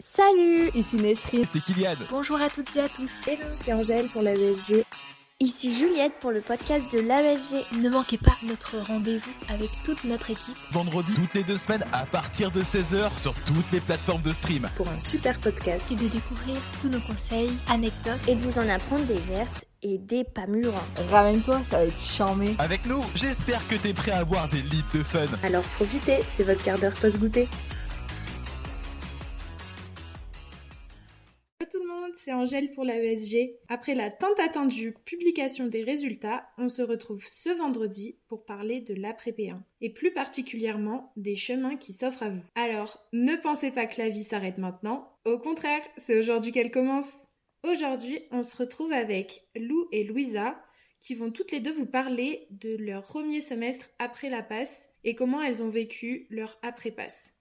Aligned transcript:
Salut 0.00 0.70
Ici 0.76 0.94
Nesri. 0.94 1.44
C'est 1.44 1.58
Kylian. 1.58 1.96
Bonjour 2.08 2.40
à 2.40 2.48
toutes 2.48 2.76
et 2.76 2.80
à 2.82 2.88
tous. 2.88 3.26
Hello, 3.26 3.46
c'est 3.64 3.72
Angèle 3.72 4.08
pour 4.10 4.22
la 4.22 4.32
BSG. 4.32 4.84
Ici 5.40 5.76
Juliette 5.76 6.12
pour 6.20 6.30
le 6.30 6.40
podcast 6.40 6.84
de 6.92 7.00
l'ASG. 7.00 7.64
Ne 7.80 7.88
manquez 7.88 8.16
pas 8.16 8.36
notre 8.44 8.78
rendez-vous 8.78 9.32
avec 9.48 9.70
toute 9.82 10.04
notre 10.04 10.30
équipe. 10.30 10.54
Vendredi, 10.70 11.14
toutes 11.16 11.34
les 11.34 11.42
deux 11.42 11.56
semaines, 11.56 11.84
à 11.92 12.06
partir 12.06 12.52
de 12.52 12.62
16h, 12.62 13.10
sur 13.18 13.34
toutes 13.44 13.72
les 13.72 13.80
plateformes 13.80 14.22
de 14.22 14.32
stream. 14.32 14.68
Pour 14.76 14.88
un 14.88 14.98
super 14.98 15.36
podcast. 15.40 15.84
Et 15.90 15.96
de 15.96 16.06
découvrir 16.06 16.58
tous 16.80 16.88
nos 16.88 17.00
conseils, 17.00 17.50
anecdotes. 17.68 18.28
Et 18.28 18.36
de 18.36 18.40
vous 18.40 18.56
en 18.60 18.68
apprendre 18.68 19.04
des 19.06 19.18
vertes 19.18 19.64
et 19.82 19.98
des 19.98 20.22
pas 20.22 20.46
mûres. 20.46 20.74
Ramène-toi, 21.10 21.60
ça 21.68 21.78
va 21.78 21.84
être 21.86 22.00
charmé. 22.00 22.54
Avec 22.60 22.86
nous, 22.86 23.02
j'espère 23.16 23.66
que 23.66 23.74
t'es 23.74 23.94
prêt 23.94 24.12
à 24.12 24.18
avoir 24.18 24.48
des 24.48 24.62
litres 24.62 24.96
de 24.96 25.02
fun. 25.02 25.26
Alors 25.42 25.64
profitez, 25.74 26.20
c'est 26.30 26.44
votre 26.44 26.62
quart 26.62 26.78
d'heure 26.78 26.94
post-goûter. 26.94 27.48
C'est 32.18 32.32
Angèle 32.32 32.70
pour 32.72 32.84
la 32.84 33.02
ESG. 33.02 33.56
Après 33.68 33.94
la 33.94 34.10
tant 34.10 34.34
attendue 34.44 34.94
publication 35.04 35.66
des 35.66 35.82
résultats, 35.82 36.48
on 36.58 36.68
se 36.68 36.82
retrouve 36.82 37.24
ce 37.26 37.50
vendredi 37.50 38.18
pour 38.26 38.44
parler 38.44 38.80
de 38.80 38.94
l'après-P1 38.94 39.60
et 39.80 39.90
plus 39.90 40.12
particulièrement 40.12 41.12
des 41.16 41.36
chemins 41.36 41.76
qui 41.76 41.92
s'offrent 41.92 42.24
à 42.24 42.30
vous. 42.30 42.42
Alors, 42.54 43.06
ne 43.12 43.36
pensez 43.36 43.70
pas 43.70 43.86
que 43.86 44.00
la 44.00 44.08
vie 44.08 44.24
s'arrête 44.24 44.58
maintenant, 44.58 45.16
au 45.24 45.38
contraire, 45.38 45.82
c'est 45.96 46.18
aujourd'hui 46.18 46.52
qu'elle 46.52 46.70
commence. 46.70 47.28
Aujourd'hui, 47.62 48.20
on 48.30 48.42
se 48.42 48.56
retrouve 48.56 48.92
avec 48.92 49.48
Lou 49.56 49.88
et 49.92 50.04
Louisa 50.04 50.60
qui 51.00 51.14
vont 51.14 51.30
toutes 51.30 51.52
les 51.52 51.60
deux 51.60 51.72
vous 51.72 51.86
parler 51.86 52.46
de 52.50 52.76
leur 52.76 53.04
premier 53.04 53.40
semestre 53.40 53.88
après 53.98 54.30
la 54.30 54.42
passe 54.42 54.90
et 55.04 55.14
comment 55.14 55.40
elles 55.40 55.62
ont 55.62 55.68
vécu 55.68 56.26
leur 56.30 56.58
après-passe. 56.62 57.34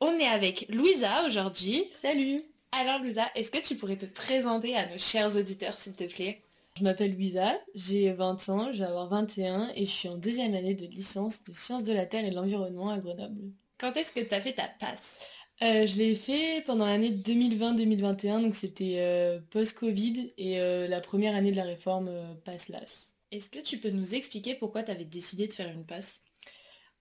On 0.00 0.16
est 0.18 0.28
avec 0.28 0.66
Louisa 0.68 1.26
aujourd'hui. 1.26 1.84
Salut 1.92 2.38
alors 2.74 3.00
Louisa, 3.00 3.30
est-ce 3.34 3.50
que 3.50 3.58
tu 3.58 3.76
pourrais 3.76 3.96
te 3.96 4.06
présenter 4.06 4.76
à 4.76 4.86
nos 4.88 4.98
chers 4.98 5.36
auditeurs 5.36 5.78
s'il 5.78 5.94
te 5.94 6.04
plaît? 6.04 6.42
Je 6.76 6.82
m'appelle 6.82 7.12
Louisa, 7.12 7.54
j'ai 7.74 8.10
20 8.10 8.48
ans, 8.48 8.72
je 8.72 8.78
vais 8.78 8.84
avoir 8.84 9.08
21 9.08 9.70
et 9.76 9.84
je 9.84 9.90
suis 9.90 10.08
en 10.08 10.16
deuxième 10.16 10.54
année 10.54 10.74
de 10.74 10.86
licence 10.86 11.44
de 11.44 11.52
sciences 11.52 11.84
de 11.84 11.92
la 11.92 12.04
Terre 12.04 12.24
et 12.24 12.30
de 12.30 12.34
l'environnement 12.34 12.90
à 12.90 12.98
Grenoble. 12.98 13.52
Quand 13.78 13.92
est-ce 13.96 14.12
que 14.12 14.20
tu 14.20 14.34
as 14.34 14.40
fait 14.40 14.54
ta 14.54 14.68
passe? 14.80 15.20
Euh, 15.62 15.86
Je 15.86 15.96
l'ai 15.96 16.16
fait 16.16 16.64
pendant 16.66 16.86
l'année 16.86 17.12
2020-2021, 17.12 18.42
donc 18.42 18.56
c'était 18.56 18.96
euh, 18.98 19.38
post-Covid 19.50 20.32
et 20.36 20.58
euh, 20.58 20.88
la 20.88 21.00
première 21.00 21.36
année 21.36 21.52
de 21.52 21.56
la 21.56 21.64
réforme 21.64 22.10
passe 22.44 22.68
LAS. 22.68 23.14
Est-ce 23.30 23.50
que 23.50 23.60
tu 23.60 23.78
peux 23.78 23.90
nous 23.90 24.16
expliquer 24.16 24.56
pourquoi 24.56 24.82
tu 24.82 24.90
avais 24.90 25.04
décidé 25.04 25.46
de 25.46 25.52
faire 25.52 25.70
une 25.70 25.86
passe? 25.86 26.22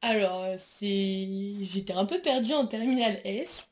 Alors, 0.01 0.45
c'est... 0.57 1.55
j'étais 1.61 1.93
un 1.93 2.05
peu 2.05 2.21
perdue 2.21 2.53
en 2.53 2.67
terminale 2.67 3.21
S. 3.23 3.69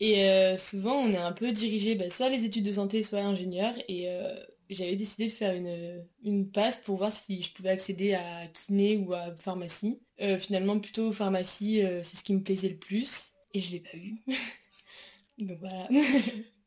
Et 0.00 0.24
euh, 0.24 0.56
souvent, 0.56 0.94
on 0.94 1.10
est 1.10 1.16
un 1.18 1.32
peu 1.32 1.52
dirigé 1.52 1.94
bah, 1.94 2.08
soit 2.10 2.28
les 2.28 2.44
études 2.44 2.64
de 2.64 2.72
santé, 2.72 3.02
soit 3.02 3.20
ingénieur. 3.20 3.74
Et 3.88 4.08
euh, 4.08 4.38
j'avais 4.70 4.96
décidé 4.96 5.26
de 5.26 5.32
faire 5.32 5.54
une, 5.54 6.04
une, 6.22 6.50
passe 6.50 6.76
pour 6.76 6.98
voir 6.98 7.12
si 7.12 7.42
je 7.42 7.52
pouvais 7.52 7.70
accéder 7.70 8.14
à 8.14 8.46
kiné 8.46 8.96
ou 8.96 9.12
à 9.12 9.34
pharmacie. 9.34 10.00
Euh, 10.20 10.38
finalement, 10.38 10.78
plutôt 10.78 11.10
pharmacie, 11.12 11.82
c'est 12.02 12.16
ce 12.16 12.22
qui 12.22 12.34
me 12.34 12.42
plaisait 12.42 12.68
le 12.68 12.76
plus. 12.76 13.30
Et 13.54 13.60
je 13.60 13.72
l'ai 13.72 13.80
pas 13.80 13.96
eu. 13.96 14.16
Donc 15.38 15.58
voilà. 15.58 15.88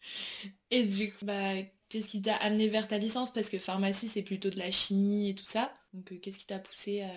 et 0.71 0.83
du 0.83 1.11
coup, 1.11 1.25
bah, 1.25 1.53
qu'est-ce 1.89 2.09
qui 2.09 2.21
t'a 2.21 2.35
amené 2.35 2.67
vers 2.67 2.87
ta 2.87 2.97
licence? 2.97 3.31
Parce 3.31 3.49
que 3.49 3.57
pharmacie, 3.57 4.09
c'est 4.09 4.23
plutôt 4.23 4.49
de 4.49 4.59
la 4.59 4.71
chimie 4.71 5.29
et 5.29 5.35
tout 5.35 5.45
ça. 5.45 5.73
Donc 5.93 6.19
qu'est-ce 6.21 6.39
qui 6.39 6.47
t'a 6.47 6.59
poussé 6.59 7.01
à 7.01 7.11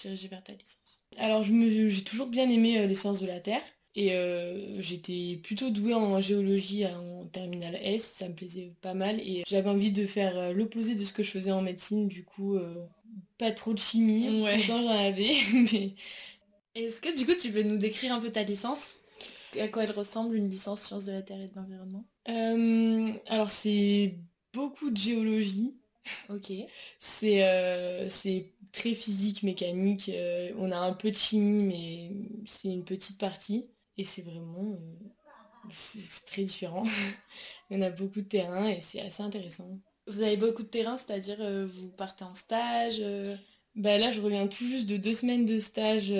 diriger 0.00 0.28
vers 0.28 0.42
ta 0.42 0.54
licence? 0.54 1.04
Alors, 1.18 1.44
j'ai 1.44 2.04
toujours 2.04 2.28
bien 2.28 2.48
aimé 2.50 2.86
les 2.86 2.94
sciences 2.94 3.20
de 3.20 3.26
la 3.26 3.40
Terre. 3.40 3.62
Et 3.98 4.12
euh, 4.12 4.78
j'étais 4.78 5.40
plutôt 5.42 5.70
douée 5.70 5.94
en 5.94 6.20
géologie 6.20 6.84
en 6.84 7.24
terminale 7.32 7.78
S, 7.82 8.12
ça 8.16 8.28
me 8.28 8.34
plaisait 8.34 8.70
pas 8.82 8.92
mal. 8.92 9.18
Et 9.20 9.42
j'avais 9.46 9.70
envie 9.70 9.90
de 9.90 10.06
faire 10.06 10.36
euh, 10.36 10.52
l'opposé 10.52 10.94
de 10.94 11.02
ce 11.02 11.14
que 11.14 11.22
je 11.22 11.30
faisais 11.30 11.50
en 11.50 11.62
médecine, 11.62 12.06
du 12.06 12.22
coup, 12.22 12.56
euh, 12.56 12.74
pas 13.38 13.50
trop 13.52 13.72
de 13.72 13.78
chimie. 13.78 14.42
Ouais. 14.42 14.58
Pourtant, 14.58 14.82
j'en 14.82 14.90
avais. 14.90 15.32
mais... 15.72 15.94
Est-ce 16.74 17.00
que 17.00 17.16
du 17.16 17.24
coup, 17.24 17.34
tu 17.40 17.50
peux 17.50 17.62
nous 17.62 17.78
décrire 17.78 18.12
un 18.12 18.20
peu 18.20 18.30
ta 18.30 18.42
licence? 18.42 18.98
À 19.58 19.68
quoi 19.68 19.84
elle 19.84 19.92
ressemble, 19.92 20.36
une 20.36 20.50
licence 20.50 20.82
sciences 20.82 21.06
de 21.06 21.12
la 21.12 21.22
Terre 21.22 21.40
et 21.40 21.48
de 21.48 21.54
l'environnement? 21.56 22.04
Alors, 23.28 23.48
c'est 23.48 24.14
beaucoup 24.52 24.90
de 24.90 24.98
géologie. 24.98 25.74
Ok. 26.28 26.52
C'est 26.98 28.08
c'est 28.10 28.52
très 28.72 28.92
physique, 28.92 29.42
mécanique. 29.42 30.10
on 30.58 30.70
a 30.70 30.76
un 30.76 30.92
peu 30.92 31.10
de 31.10 31.16
chimie, 31.16 31.64
mais 31.64 32.10
c'est 32.44 32.68
une 32.68 32.84
petite 32.84 33.18
partie. 33.18 33.70
Et 33.96 34.04
c'est 34.04 34.22
vraiment... 34.22 34.72
Euh, 34.72 35.08
c'est 35.70 36.26
très 36.26 36.42
différent. 36.42 36.84
En 37.68 37.80
a 37.80 37.90
beaucoup 37.90 38.20
de 38.20 38.28
terrain 38.28 38.68
et 38.68 38.80
c'est 38.80 39.00
assez 39.00 39.24
intéressant. 39.24 39.80
Vous 40.06 40.22
avez 40.22 40.36
beaucoup 40.36 40.62
de 40.62 40.68
terrain, 40.68 40.96
c'est-à-dire 40.96 41.38
euh, 41.40 41.66
vous 41.66 41.88
partez 41.88 42.22
en 42.22 42.32
stage 42.36 42.98
euh 43.00 43.34
Bah 43.74 43.98
là, 43.98 44.12
je 44.12 44.20
reviens 44.20 44.46
tout 44.46 44.64
juste 44.64 44.88
de 44.88 44.96
deux 44.96 45.14
semaines 45.14 45.44
de 45.44 45.58
stage 45.58 46.14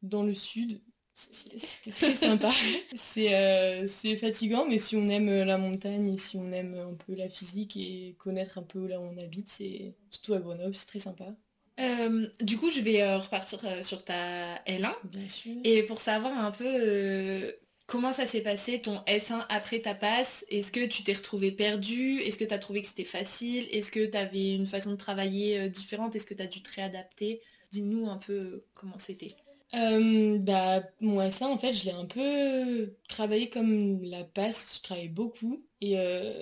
dans 0.00 0.22
le 0.22 0.34
sud. 0.34 0.80
C'était 1.14 1.90
très 1.90 2.14
sympa. 2.14 2.50
c'est 2.96 4.16
fatigant, 4.16 4.64
mais 4.66 4.78
si 4.78 4.96
on 4.96 5.06
aime 5.08 5.42
la 5.42 5.58
montagne 5.58 6.14
et 6.14 6.16
si 6.16 6.38
on 6.38 6.50
aime 6.52 6.74
un 6.74 6.94
peu 6.94 7.14
la 7.14 7.28
physique 7.28 7.76
et 7.76 8.14
connaître 8.18 8.56
un 8.56 8.62
peu 8.62 8.86
là 8.86 8.98
où 8.98 9.04
on 9.04 9.18
habite, 9.18 9.50
c'est 9.50 9.94
surtout 10.08 10.32
à 10.32 10.38
Grenoble, 10.38 10.74
c'est 10.74 10.86
très 10.86 11.00
sympa. 11.00 11.34
Euh, 11.78 12.26
du 12.40 12.58
coup, 12.58 12.70
je 12.70 12.80
vais 12.80 13.02
euh, 13.02 13.18
repartir 13.18 13.60
euh, 13.64 13.82
sur 13.82 14.04
ta 14.04 14.56
L1. 14.66 14.92
Bien 15.04 15.28
sûr. 15.28 15.54
Et 15.64 15.82
pour 15.82 16.00
savoir 16.00 16.32
un 16.36 16.50
peu 16.50 17.54
comment 17.86 18.12
ça 18.12 18.26
s'est 18.26 18.42
passé, 18.42 18.80
ton 18.80 18.96
S1 19.06 19.46
après 19.48 19.80
ta 19.80 19.94
passe, 19.94 20.44
est-ce 20.50 20.72
que 20.72 20.86
tu 20.86 21.04
t'es 21.04 21.12
retrouvé 21.12 21.52
perdu 21.52 22.18
Est-ce 22.20 22.36
que 22.36 22.44
tu 22.44 22.54
as 22.54 22.58
trouvé 22.58 22.82
que 22.82 22.88
c'était 22.88 23.04
facile? 23.04 23.68
Est-ce 23.72 23.90
que 23.90 24.04
tu 24.04 24.16
avais 24.16 24.54
une 24.54 24.66
façon 24.66 24.90
de 24.90 24.96
travailler 24.96 25.68
différente? 25.70 26.14
Est-ce 26.16 26.26
que 26.26 26.34
tu 26.34 26.42
as 26.42 26.46
dû 26.46 26.62
te 26.62 26.74
réadapter? 26.74 27.40
Dis-nous 27.70 28.08
un 28.08 28.18
peu 28.18 28.64
comment 28.74 28.98
c'était. 28.98 29.36
bah, 29.72 30.82
mon 31.00 31.20
S1, 31.20 31.44
en 31.44 31.58
fait, 31.58 31.72
je 31.72 31.84
l'ai 31.84 31.92
un 31.92 32.06
peu 32.06 32.94
travaillé 33.08 33.48
comme 33.48 34.02
la 34.02 34.24
passe. 34.24 34.76
Je 34.76 34.82
travaillais 34.82 35.08
beaucoup 35.08 35.64
et 35.80 35.94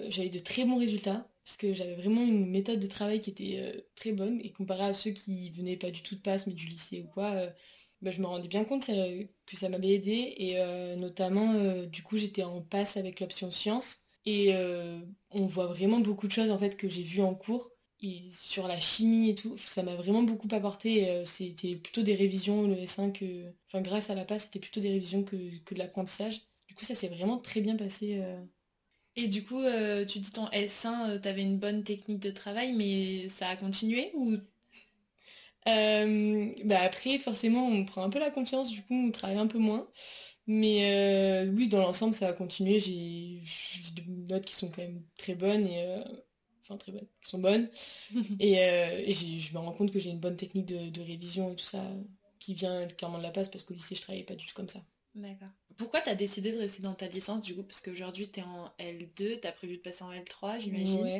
j'avais 0.08 0.30
de 0.30 0.38
très 0.38 0.64
bons 0.64 0.78
résultats 0.78 1.28
parce 1.46 1.56
que 1.58 1.74
j'avais 1.74 1.94
vraiment 1.94 2.22
une 2.22 2.50
méthode 2.50 2.80
de 2.80 2.86
travail 2.88 3.20
qui 3.20 3.30
était 3.30 3.58
euh, 3.60 3.80
très 3.94 4.12
bonne 4.12 4.40
et 4.42 4.50
comparé 4.50 4.82
à 4.82 4.94
ceux 4.94 5.12
qui 5.12 5.50
venaient 5.50 5.76
pas 5.76 5.92
du 5.92 6.02
tout 6.02 6.16
de 6.16 6.20
passe 6.20 6.46
mais 6.48 6.54
du 6.54 6.66
lycée 6.66 7.02
ou 7.02 7.06
quoi, 7.06 7.30
euh, 7.34 7.50
bah, 8.02 8.10
je 8.10 8.20
me 8.20 8.26
rendais 8.26 8.48
bien 8.48 8.64
compte 8.64 8.84
que 8.84 9.56
ça 9.56 9.68
m'avait 9.68 9.90
aidé 9.90 10.34
et 10.36 10.58
euh, 10.58 10.96
notamment 10.96 11.84
du 11.86 12.02
coup 12.02 12.16
j'étais 12.16 12.42
en 12.42 12.62
passe 12.62 12.96
avec 12.96 13.20
l'option 13.20 13.50
sciences 13.52 13.98
et 14.26 14.52
on 15.30 15.46
voit 15.46 15.66
vraiment 15.66 16.00
beaucoup 16.00 16.26
de 16.26 16.32
choses 16.32 16.50
en 16.50 16.58
fait 16.58 16.76
que 16.76 16.88
j'ai 16.88 17.04
vues 17.04 17.22
en 17.22 17.34
cours 17.34 17.70
et 18.02 18.24
sur 18.30 18.66
la 18.68 18.78
chimie 18.80 19.30
et 19.30 19.34
tout, 19.36 19.56
ça 19.56 19.82
m'a 19.84 19.94
vraiment 19.94 20.24
beaucoup 20.24 20.48
apporté. 20.50 21.22
c'était 21.24 21.76
plutôt 21.76 22.02
des 22.02 22.16
révisions, 22.16 22.66
le 22.66 22.74
S5, 22.74 23.46
enfin 23.68 23.80
grâce 23.82 24.10
à 24.10 24.14
la 24.16 24.24
passe, 24.24 24.44
c'était 24.44 24.58
plutôt 24.58 24.80
des 24.80 24.90
révisions 24.90 25.22
que, 25.22 25.36
que 25.64 25.74
de 25.74 25.78
l'apprentissage. 25.78 26.42
Du 26.66 26.74
coup, 26.74 26.84
ça 26.84 26.96
s'est 26.96 27.08
vraiment 27.08 27.38
très 27.38 27.60
bien 27.60 27.76
passé 27.76 28.20
et 29.16 29.28
du 29.28 29.44
coup, 29.44 29.60
euh, 29.60 30.04
tu 30.04 30.19
dis 30.19 30.31
ton 30.31 30.47
S1, 30.49 31.21
tu 31.21 31.28
avais 31.28 31.43
une 31.43 31.59
bonne 31.59 31.82
technique 31.84 32.21
de 32.21 32.31
travail, 32.31 32.72
mais 32.72 33.28
ça 33.28 33.49
a 33.49 33.56
continué 33.56 34.10
ou? 34.15 34.37
Euh, 35.69 36.53
bah 36.65 36.81
après, 36.82 37.19
forcément, 37.19 37.66
on 37.66 37.84
prend 37.84 38.05
un 38.05 38.10
peu 38.10 38.21
la 38.21 38.31
confiance, 38.31 38.71
du 38.71 38.82
coup, 38.82 38.94
on 38.94 39.10
travaille 39.10 39.38
un 39.38 39.47
peu 39.47 39.59
moins. 39.59 39.88
Mais 40.47 41.47
euh, 41.47 41.50
oui, 41.53 41.69
dans 41.69 41.81
l'ensemble, 41.81 42.15
ça 42.15 42.28
a 42.28 42.32
continué. 42.32 42.78
J'ai 42.78 43.41
des 43.94 44.05
notes 44.06 44.44
qui 44.44 44.55
sont 44.55 44.71
quand 44.71 44.82
même 44.82 45.03
très 45.19 45.34
bonnes 45.34 45.66
et 45.66 46.03
enfin 46.62 46.76
très 46.76 46.93
bonnes, 46.93 47.09
qui 47.22 47.31
sont 47.31 47.38
bonnes. 47.38 47.69
et, 48.41 49.12
je 49.12 49.55
me 49.55 49.59
rends 49.59 49.72
compte 49.72 49.93
que 49.93 49.99
j'ai 49.99 50.10
une 50.10 50.21
bonne 50.21 50.37
technique 50.37 50.66
de, 50.66 50.91
de, 50.91 51.00
révision 51.00 51.53
et 51.53 51.56
tout 51.56 51.65
ça 51.65 51.82
qui 52.38 52.55
vient 52.55 52.87
clairement 52.87 53.19
de 53.19 53.22
la 53.22 53.31
passe 53.31 53.49
parce 53.49 53.65
qu'au 53.65 53.75
lycée, 53.75 53.97
je 53.97 54.03
travaillais 54.03 54.25
pas 54.25 54.37
du 54.37 54.47
tout 54.47 54.55
comme 54.55 54.69
ça. 54.69 54.81
D'accord. 55.16 55.49
Pourquoi 55.78 56.00
tu 56.00 56.10
as 56.10 56.15
décidé 56.15 56.53
de 56.53 56.59
rester 56.59 56.82
dans 56.82 56.94
ta 56.94 57.09
licence 57.09 57.41
du 57.41 57.54
coup? 57.54 57.62
Parce 57.62 57.81
qu'aujourd'hui 57.81 58.28
tu 58.31 58.41
es 58.41 58.43
en 58.43 58.71
L2, 58.79 59.40
tu 59.40 59.46
as 59.46 59.52
prévu 59.52 59.79
de 59.79 59.82
passer 59.82 60.05
en 60.05 60.12
L3 60.12 60.58
j'imagine. 60.58 61.11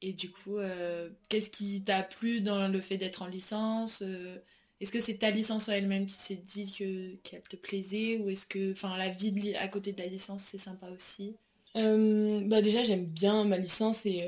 Et 0.00 0.12
du 0.12 0.30
coup, 0.30 0.58
euh, 0.58 1.10
qu'est-ce 1.28 1.50
qui 1.50 1.82
t'a 1.82 2.02
plu 2.02 2.40
dans 2.40 2.68
le 2.68 2.80
fait 2.80 2.96
d'être 2.98 3.22
en 3.22 3.26
licence 3.26 4.02
euh, 4.02 4.38
Est-ce 4.80 4.92
que 4.92 5.00
c'est 5.00 5.18
ta 5.18 5.30
licence 5.30 5.68
en 5.68 5.72
elle-même 5.72 6.06
qui 6.06 6.14
s'est 6.14 6.36
dit 6.36 6.72
que 6.72 7.16
qu'elle 7.28 7.42
te 7.42 7.56
plaisait 7.56 8.18
Ou 8.18 8.28
est-ce 8.30 8.46
que 8.46 8.72
enfin 8.72 8.96
la 8.96 9.08
vie 9.08 9.54
à 9.56 9.66
côté 9.68 9.92
de 9.92 10.00
la 10.02 10.08
licence 10.08 10.42
c'est 10.44 10.58
sympa 10.58 10.88
aussi? 10.90 11.34
Euh, 11.76 12.42
bah 12.46 12.62
déjà 12.62 12.82
j'aime 12.82 13.06
bien 13.06 13.44
ma 13.44 13.58
licence 13.58 14.06
et 14.06 14.26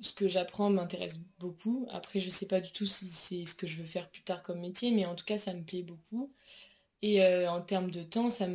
ce 0.00 0.12
que 0.12 0.28
j'apprends 0.28 0.70
m'intéresse 0.70 1.20
beaucoup. 1.38 1.86
Après 1.90 2.20
je 2.20 2.30
sais 2.30 2.46
pas 2.46 2.60
du 2.60 2.72
tout 2.72 2.86
si 2.86 3.08
c'est 3.08 3.46
ce 3.46 3.54
que 3.54 3.66
je 3.66 3.78
veux 3.78 3.86
faire 3.86 4.10
plus 4.10 4.22
tard 4.22 4.42
comme 4.42 4.60
métier, 4.60 4.90
mais 4.90 5.06
en 5.06 5.14
tout 5.14 5.24
cas 5.24 5.38
ça 5.38 5.54
me 5.54 5.62
plaît 5.62 5.82
beaucoup. 5.82 6.32
Et 7.02 7.20
euh, 7.20 7.50
en 7.50 7.60
termes 7.60 7.90
de 7.90 8.04
temps, 8.04 8.30
ça 8.30 8.46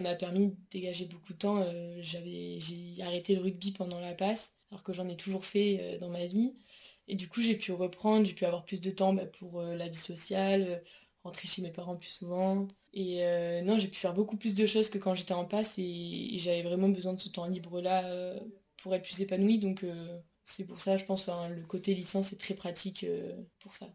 m'a 0.00 0.14
permis 0.14 0.46
de 0.46 0.56
dégager 0.70 1.06
beaucoup 1.06 1.32
de 1.32 1.38
temps. 1.38 1.60
Euh, 1.60 1.98
j'ai 2.00 3.02
arrêté 3.02 3.34
le 3.34 3.42
rugby 3.42 3.72
pendant 3.72 3.98
la 3.98 4.14
passe, 4.14 4.54
alors 4.70 4.84
que 4.84 4.92
j'en 4.92 5.08
ai 5.08 5.16
toujours 5.16 5.44
fait 5.44 5.78
euh, 5.80 5.98
dans 5.98 6.08
ma 6.08 6.26
vie. 6.26 6.54
Et 7.08 7.16
du 7.16 7.28
coup, 7.28 7.42
j'ai 7.42 7.56
pu 7.56 7.72
reprendre, 7.72 8.24
j'ai 8.24 8.32
pu 8.32 8.44
avoir 8.44 8.64
plus 8.64 8.80
de 8.80 8.90
temps 8.90 9.12
bah, 9.12 9.26
pour 9.26 9.60
la 9.60 9.88
vie 9.88 9.96
sociale, 9.96 10.82
rentrer 11.24 11.48
chez 11.48 11.62
mes 11.62 11.70
parents 11.70 11.96
plus 11.96 12.10
souvent. 12.10 12.68
Et 12.94 13.22
non, 13.62 13.78
j'ai 13.78 13.86
pu 13.88 13.96
faire 13.96 14.14
beaucoup 14.14 14.36
plus 14.36 14.54
de 14.56 14.66
choses 14.66 14.88
que 14.88 14.98
quand 14.98 15.14
j'étais 15.14 15.34
en 15.34 15.44
passe 15.44 15.74
et, 15.78 16.36
j'avais 16.38 16.62
vraiment 16.62 16.88
besoin 16.88 17.12
de 17.12 17.20
ce 17.20 17.28
temps 17.28 17.46
libre-là 17.46 18.34
pour 18.78 18.92
être 18.92 19.04
plus 19.04 19.20
épanouie. 19.20 19.58
Donc 19.58 19.84
c'est 20.44 20.64
pour 20.64 20.80
ça, 20.80 20.96
je 20.96 21.04
pense, 21.04 21.26
que 21.26 21.30
le 21.54 21.62
côté 21.62 21.94
licence 21.94 22.32
est 22.32 22.40
très 22.40 22.54
pratique 22.54 23.06
pour 23.60 23.76
ça. 23.76 23.86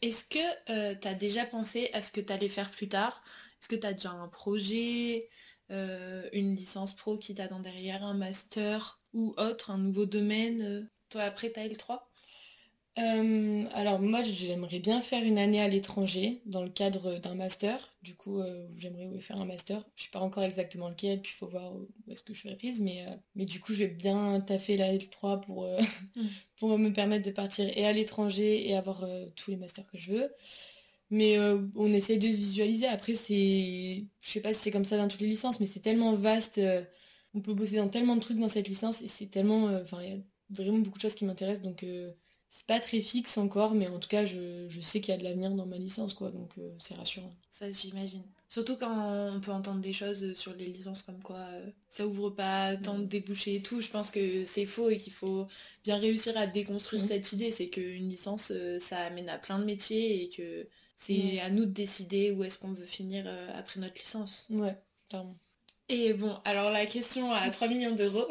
Est-ce 0.00 0.22
que 0.22 0.94
tu 0.94 1.08
as 1.08 1.14
déjà 1.14 1.44
pensé 1.44 1.90
à 1.92 2.02
ce 2.02 2.12
que 2.12 2.20
tu 2.20 2.32
allais 2.32 2.48
faire 2.48 2.70
plus 2.70 2.88
tard? 2.88 3.20
Est-ce 3.60 3.68
que 3.68 3.76
tu 3.76 3.86
as 3.86 3.92
déjà 3.92 4.10
un 4.10 4.28
projet 4.28 5.28
euh, 5.70 6.28
une 6.32 6.56
licence 6.56 6.96
pro 6.96 7.16
qui 7.16 7.34
t'attend 7.34 7.60
derrière, 7.60 8.04
un 8.04 8.14
master 8.14 9.00
ou 9.12 9.34
autre, 9.38 9.70
un 9.70 9.78
nouveau 9.78 10.04
domaine 10.04 10.62
euh, 10.62 10.82
Toi, 11.10 11.22
après, 11.22 11.50
t'as 11.50 11.66
L3 11.66 12.00
euh, 12.98 13.66
alors 13.72 14.00
moi 14.00 14.20
j'aimerais 14.22 14.80
bien 14.80 15.00
faire 15.00 15.24
une 15.24 15.38
année 15.38 15.60
à 15.62 15.68
l'étranger 15.68 16.42
dans 16.44 16.62
le 16.62 16.68
cadre 16.68 17.18
d'un 17.18 17.36
master. 17.36 17.96
Du 18.02 18.16
coup 18.16 18.42
j'aimerais 18.76 19.20
faire 19.20 19.40
un 19.40 19.44
master. 19.44 19.88
Je 19.94 20.02
sais 20.02 20.10
pas 20.10 20.18
encore 20.18 20.42
exactement 20.42 20.88
lequel, 20.88 21.22
puis 21.22 21.30
il 21.32 21.36
faut 21.36 21.46
voir 21.46 21.72
où 21.72 21.88
est-ce 22.10 22.24
que 22.24 22.34
je 22.34 22.40
serai 22.40 22.56
prise. 22.56 22.82
Mais, 22.82 23.06
mais 23.36 23.46
du 23.46 23.60
coup 23.60 23.72
je 23.72 23.84
vais 23.84 23.86
bien 23.86 24.40
taffer 24.40 24.76
la 24.76 24.92
L3 24.92 25.40
pour, 25.40 25.66
mm. 26.16 26.26
pour 26.58 26.76
me 26.78 26.92
permettre 26.92 27.24
de 27.24 27.30
partir 27.30 27.70
et 27.74 27.86
à 27.86 27.92
l'étranger 27.92 28.68
et 28.68 28.76
avoir 28.76 29.06
tous 29.36 29.52
les 29.52 29.56
masters 29.56 29.86
que 29.86 29.96
je 29.96 30.12
veux. 30.12 30.34
Mais 31.10 31.36
euh, 31.38 31.58
on 31.74 31.92
essaye 31.92 32.18
de 32.18 32.30
se 32.30 32.36
visualiser. 32.36 32.86
Après, 32.86 33.14
c'est. 33.14 34.04
Je 34.20 34.30
sais 34.30 34.40
pas 34.40 34.52
si 34.52 34.60
c'est 34.60 34.70
comme 34.70 34.84
ça 34.84 34.96
dans 34.96 35.08
toutes 35.08 35.20
les 35.20 35.26
licences, 35.26 35.58
mais 35.58 35.66
c'est 35.66 35.80
tellement 35.80 36.14
vaste. 36.14 36.58
Euh, 36.58 36.84
on 37.34 37.40
peut 37.40 37.54
bosser 37.54 37.76
dans 37.76 37.88
tellement 37.88 38.14
de 38.14 38.20
trucs 38.20 38.38
dans 38.38 38.48
cette 38.48 38.68
licence 38.68 39.02
et 39.02 39.08
c'est 39.08 39.26
tellement. 39.26 39.68
Euh, 39.68 39.82
enfin, 39.82 40.00
il 40.02 40.08
y 40.08 40.12
a 40.12 40.18
vraiment 40.50 40.78
beaucoup 40.78 40.98
de 40.98 41.02
choses 41.02 41.16
qui 41.16 41.24
m'intéressent. 41.24 41.64
Donc, 41.64 41.84
c'est 42.48 42.66
pas 42.66 42.80
très 42.80 43.00
fixe 43.00 43.38
encore, 43.38 43.74
mais 43.74 43.88
en 43.88 43.98
tout 43.98 44.08
cas, 44.08 44.24
je, 44.24 44.80
sais 44.80 45.00
qu'il 45.00 45.12
y 45.12 45.16
a 45.16 45.18
de 45.18 45.24
l'avenir 45.24 45.52
dans 45.52 45.66
ma 45.66 45.78
licence, 45.78 46.14
quoi. 46.14 46.30
Donc, 46.30 46.50
c'est 46.78 46.94
rassurant. 46.94 47.32
Ça, 47.50 47.70
j'imagine. 47.70 48.24
Surtout 48.48 48.76
quand 48.76 49.32
on 49.32 49.40
peut 49.40 49.52
entendre 49.52 49.80
des 49.80 49.92
choses 49.92 50.32
sur 50.34 50.54
les 50.54 50.66
licences 50.66 51.02
comme 51.02 51.22
quoi 51.22 51.46
ça 51.88 52.04
ouvre 52.04 52.30
pas 52.30 52.76
tant 52.76 52.98
de 52.98 53.04
débouchés 53.04 53.56
et 53.56 53.62
tout. 53.62 53.80
Je 53.80 53.88
pense 53.90 54.10
que 54.10 54.44
c'est 54.44 54.66
faux 54.66 54.90
et 54.90 54.96
qu'il 54.96 55.12
faut 55.12 55.46
bien 55.84 55.98
réussir 55.98 56.36
à 56.36 56.48
déconstruire 56.48 57.04
cette 57.04 57.32
idée. 57.32 57.52
C'est 57.52 57.68
qu'une 57.68 58.08
licence, 58.08 58.52
ça 58.80 58.98
amène 58.98 59.28
à 59.28 59.38
plein 59.38 59.60
de 59.60 59.64
métiers 59.64 60.24
et 60.24 60.28
que 60.28 60.66
c'est 61.00 61.40
à 61.40 61.48
nous 61.48 61.64
de 61.64 61.70
décider 61.70 62.30
où 62.30 62.44
est-ce 62.44 62.58
qu'on 62.58 62.72
veut 62.72 62.84
finir 62.84 63.24
euh, 63.26 63.48
après 63.58 63.80
notre 63.80 63.98
licence. 63.98 64.46
Ouais, 64.50 64.76
clairement. 65.08 65.34
Et 65.88 66.12
bon, 66.12 66.36
alors 66.44 66.70
la 66.70 66.84
question 66.84 67.32
à 67.32 67.48
3 67.48 67.68
millions 67.68 67.94
d'euros, 67.94 68.28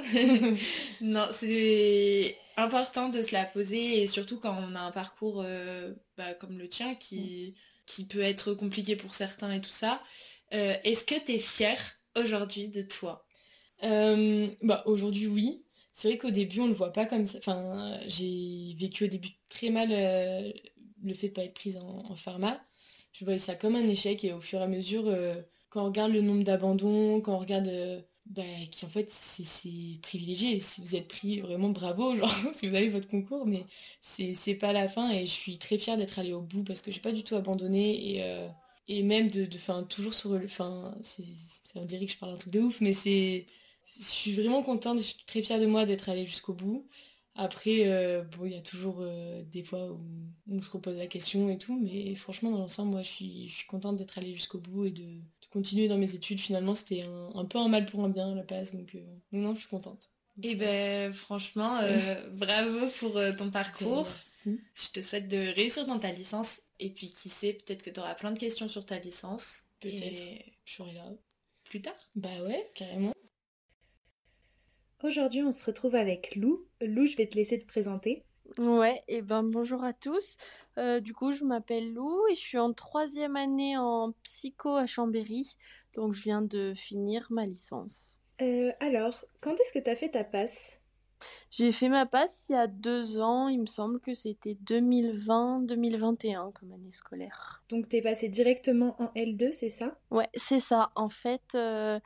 non, 1.02 1.26
c'est 1.34 2.38
important 2.58 3.10
de 3.10 3.24
se 3.24 3.34
la 3.34 3.44
poser 3.46 4.02
et 4.02 4.08
surtout 4.08 4.40
quand 4.40 4.56
on 4.56 4.76
a 4.76 4.80
un 4.82 4.92
parcours 4.92 5.42
euh, 5.44 5.94
bah, 6.16 6.36
comme 6.36 6.60
le 6.60 6.70
tien 6.70 6.94
qui, 6.94 7.56
qui 7.88 8.06
peut 8.06 8.22
être 8.22 8.54
compliqué 8.54 8.96
pour 8.96 9.16
certains 9.16 9.52
et 9.52 9.62
tout 9.62 9.72
ça. 9.72 10.02
Euh, 10.54 10.76
est-ce 10.84 11.04
que 11.04 11.16
tu 11.16 11.34
es 11.34 11.40
fière 11.40 11.80
aujourd'hui 12.16 12.70
de 12.70 12.84
toi? 12.84 13.26
Bah, 13.82 14.84
Aujourd'hui, 14.86 15.28
oui. 15.28 15.64
C'est 15.92 16.10
vrai 16.10 16.18
qu'au 16.18 16.32
début, 16.32 16.62
on 16.62 16.66
ne 16.66 16.70
le 16.70 16.76
voit 16.76 16.94
pas 16.94 17.06
comme 17.06 17.26
ça. 17.26 17.40
Enfin, 17.40 18.00
j'ai 18.06 18.76
vécu 18.80 19.06
au 19.06 19.08
début 19.08 19.32
très 19.50 19.70
mal 19.70 19.92
le 21.04 21.14
fait 21.14 21.30
de 21.30 21.34
pas 21.34 21.44
être 21.44 21.54
prise 21.54 21.78
en, 21.78 22.16
pharma, 22.16 22.62
je 23.14 23.26
voyais 23.26 23.40
ça 23.40 23.56
comme 23.56 23.76
un 23.76 23.88
échec 23.88 24.24
et 24.24 24.34
au 24.34 24.42
fur 24.42 24.60
et 24.60 24.64
à 24.64 24.68
mesure, 24.68 25.08
euh, 25.08 25.36
quand 25.70 25.84
on 25.84 25.86
regarde 25.86 26.12
le 26.12 26.22
nombre 26.22 26.44
d'abandons, 26.44 27.22
quand 27.22 27.36
on 27.36 27.40
regarde 27.40 27.68
euh, 27.68 28.02
bah, 28.30 28.44
qui 28.72 28.86
en 28.86 28.90
fait 28.90 29.10
c'est 29.10 30.00
privilégié. 30.04 30.60
Si 30.60 30.82
vous 30.82 30.96
êtes 30.96 31.08
pris, 31.08 31.40
vraiment 31.42 31.70
bravo, 31.70 32.16
genre 32.16 32.32
si 32.54 32.68
vous 32.68 32.76
avez 32.76 32.90
votre 32.90 33.08
concours, 33.08 33.46
mais 33.48 33.66
c'est 34.02 34.56
pas 34.56 34.74
la 34.74 34.88
fin 34.88 35.12
et 35.12 35.26
je 35.26 35.32
suis 35.32 35.58
très 35.58 35.78
fière 35.78 35.98
d'être 35.98 36.20
allée 36.20 36.34
au 36.34 36.42
bout 36.42 36.64
parce 36.64 36.82
que 36.82 36.92
j'ai 36.92 37.00
pas 37.00 37.12
du 37.12 37.24
tout 37.24 37.36
abandonné 37.36 38.16
et, 38.16 38.24
euh, 38.24 38.48
même 39.04 39.30
de, 39.30 39.46
de 39.46 39.84
toujours 39.84 40.14
sur 40.14 40.32
le. 40.38 40.46
Enfin, 40.46 40.96
on 41.76 41.86
dirait 41.86 42.06
que 42.06 42.12
je 42.12 42.18
parle 42.18 42.34
un 42.34 42.38
truc 42.38 42.54
de 42.54 42.60
ouf, 42.62 42.82
mais 42.82 42.94
c'est. 42.94 43.46
Je 44.00 44.06
suis 44.06 44.34
vraiment 44.34 44.64
contente, 44.64 44.98
je 45.00 45.04
suis 45.04 45.26
très 45.28 45.42
fière 45.42 45.60
de 45.60 45.66
moi 45.66 45.86
d'être 45.86 46.10
allée 46.10 46.26
jusqu'au 46.26 46.54
bout. 46.54 46.88
Après, 47.42 47.84
euh, 47.86 48.22
bon, 48.22 48.44
il 48.44 48.52
y 48.52 48.58
a 48.58 48.62
toujours 48.62 48.98
euh, 49.00 49.42
des 49.44 49.64
fois 49.64 49.90
où 49.94 50.02
on 50.52 50.62
se 50.62 50.70
repose 50.70 50.98
la 50.98 51.08
question 51.08 51.50
et 51.50 51.58
tout, 51.58 51.80
mais 51.82 52.14
franchement, 52.16 52.52
dans 52.52 52.58
l'ensemble, 52.58 52.92
moi, 52.92 53.02
je 53.02 53.08
suis, 53.08 53.48
je 53.48 53.56
suis 53.56 53.66
contente 53.66 53.96
d'être 53.96 54.18
allée 54.18 54.36
jusqu'au 54.36 54.58
bout 54.58 54.88
et 54.88 54.92
de, 54.92 55.22
continuer 55.50 55.88
dans 55.88 55.98
mes 55.98 56.14
études. 56.14 56.42
Finalement, 56.42 56.76
c'était 56.76 57.06
un, 57.34 57.46
peu 57.46 57.58
un 57.58 57.70
mal 57.70 57.86
pour 57.86 58.04
un 58.04 58.10
bien, 58.10 58.36
la 58.36 58.44
passe, 58.44 58.76
donc 58.76 58.94
euh, 58.94 59.00
non, 59.32 59.56
je 59.56 59.62
suis 59.62 59.70
contente. 59.70 60.12
Et 60.44 60.52
eh 60.52 60.56
ben, 60.56 61.14
franchement, 61.14 61.80
bravo 62.34 62.88
pour 63.00 63.18
ton 63.38 63.50
parcours. 63.50 64.08
Je 64.46 64.92
te 64.92 65.02
souhaite 65.02 65.30
de 65.30 65.38
réussir 65.56 65.88
dans 65.88 66.00
ta 66.00 66.12
licence. 66.12 66.62
Et 66.80 66.90
puis, 66.90 67.10
qui 67.10 67.30
sait, 67.30 67.54
peut-être 67.54 67.84
que 67.84 67.90
tu 67.90 68.02
auras 68.02 68.16
plein 68.16 68.32
de 68.32 68.40
questions 68.40 68.68
sur 68.68 68.86
ta 68.86 69.00
licence. 69.00 69.64
Peut-être. 69.80 70.22
Je 70.66 70.74
serai 70.74 70.92
là. 70.92 71.06
Plus 71.64 71.82
tard 71.82 71.96
Bah 72.16 72.44
ouais, 72.44 72.70
carrément. 72.76 73.14
Aujourd'hui, 75.02 75.42
on 75.44 75.52
se 75.52 75.64
retrouve 75.64 75.96
avec 75.96 76.36
Lou. 76.36 76.66
Lou, 76.82 77.06
je 77.06 77.16
vais 77.16 77.28
te 77.28 77.36
laisser 77.36 77.58
te 77.58 77.66
présenter. 77.66 78.26
Ouais, 78.58 79.00
et 79.08 79.22
ben 79.22 79.44
bonjour 79.44 79.84
à 79.86 79.94
tous. 79.94 80.36
Euh, 80.78 81.00
du 81.00 81.14
coup, 81.14 81.32
je 81.32 81.46
m'appelle 81.46 81.94
Lou 81.94 82.28
et 82.30 82.36
je 82.36 82.40
suis 82.40 82.58
en 82.58 82.74
troisième 82.74 83.38
année 83.38 83.78
en 83.78 84.14
psycho 84.24 84.76
à 84.76 84.88
Chambéry. 84.88 85.56
Donc, 85.94 86.14
je 86.14 86.22
viens 86.22 86.42
de 86.42 86.74
finir 86.76 87.28
ma 87.30 87.46
licence. 87.46 88.20
Euh, 88.42 88.74
alors, 88.82 89.24
quand 89.40 89.54
est-ce 89.54 89.72
que 89.72 89.80
tu 89.82 89.90
as 89.90 89.96
fait 89.96 90.10
ta 90.10 90.26
passe? 90.26 90.82
J'ai 91.52 91.72
fait 91.72 91.90
ma 91.90 92.06
passe 92.06 92.48
il 92.50 92.54
y 92.54 92.56
a 92.56 92.68
deux 92.68 93.20
ans. 93.20 93.48
Il 93.48 93.62
me 93.62 93.66
semble 93.68 94.00
que 94.00 94.14
c'était 94.14 94.58
2020-2021 94.66 96.52
comme 96.52 96.72
année 96.72 96.92
scolaire. 96.92 97.64
Donc, 97.70 97.88
tu 97.90 97.98
es 97.98 98.02
passé 98.02 98.30
directement 98.30 98.96
en 99.02 99.12
L2, 99.16 99.52
c'est 99.52 99.70
ça? 99.70 99.98
Ouais, 100.12 100.30
c'est 100.34 100.60
ça. 100.60 100.90
En 100.96 101.10
fait, 101.10 101.56
euh, 101.56 102.00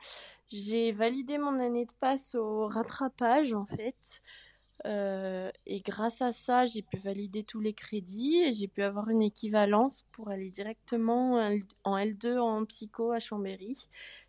j'ai 0.50 0.92
validé 0.92 1.38
mon 1.38 1.58
année 1.58 1.86
de 1.86 1.92
passe 2.00 2.34
au 2.34 2.66
rattrapage 2.66 3.52
en 3.52 3.64
fait. 3.64 4.22
Euh, 4.86 5.50
et 5.66 5.80
grâce 5.80 6.20
à 6.20 6.32
ça, 6.32 6.66
j'ai 6.66 6.82
pu 6.82 6.98
valider 6.98 7.42
tous 7.42 7.60
les 7.60 7.72
crédits 7.72 8.42
et 8.42 8.52
j'ai 8.52 8.68
pu 8.68 8.82
avoir 8.82 9.08
une 9.08 9.22
équivalence 9.22 10.04
pour 10.12 10.28
aller 10.28 10.50
directement 10.50 11.40
en 11.84 11.96
L2 11.96 12.38
en 12.38 12.64
psycho 12.66 13.12
à 13.12 13.18
Chambéry 13.18 13.88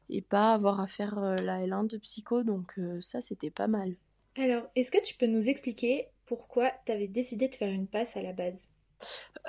et 0.09 0.21
pas 0.21 0.53
avoir 0.53 0.79
à 0.79 0.87
faire 0.87 1.17
euh, 1.17 1.35
la 1.37 1.65
L1 1.65 1.87
de 1.87 1.97
psycho. 1.97 2.43
Donc 2.43 2.77
euh, 2.77 3.01
ça, 3.01 3.21
c'était 3.21 3.51
pas 3.51 3.67
mal. 3.67 3.95
Alors, 4.37 4.63
est-ce 4.75 4.91
que 4.91 5.01
tu 5.01 5.15
peux 5.15 5.27
nous 5.27 5.49
expliquer 5.49 6.07
pourquoi 6.25 6.71
tu 6.85 6.91
avais 6.91 7.07
décidé 7.07 7.47
de 7.47 7.55
faire 7.55 7.71
une 7.71 7.87
passe 7.87 8.15
à 8.15 8.21
la 8.21 8.33
base? 8.33 8.69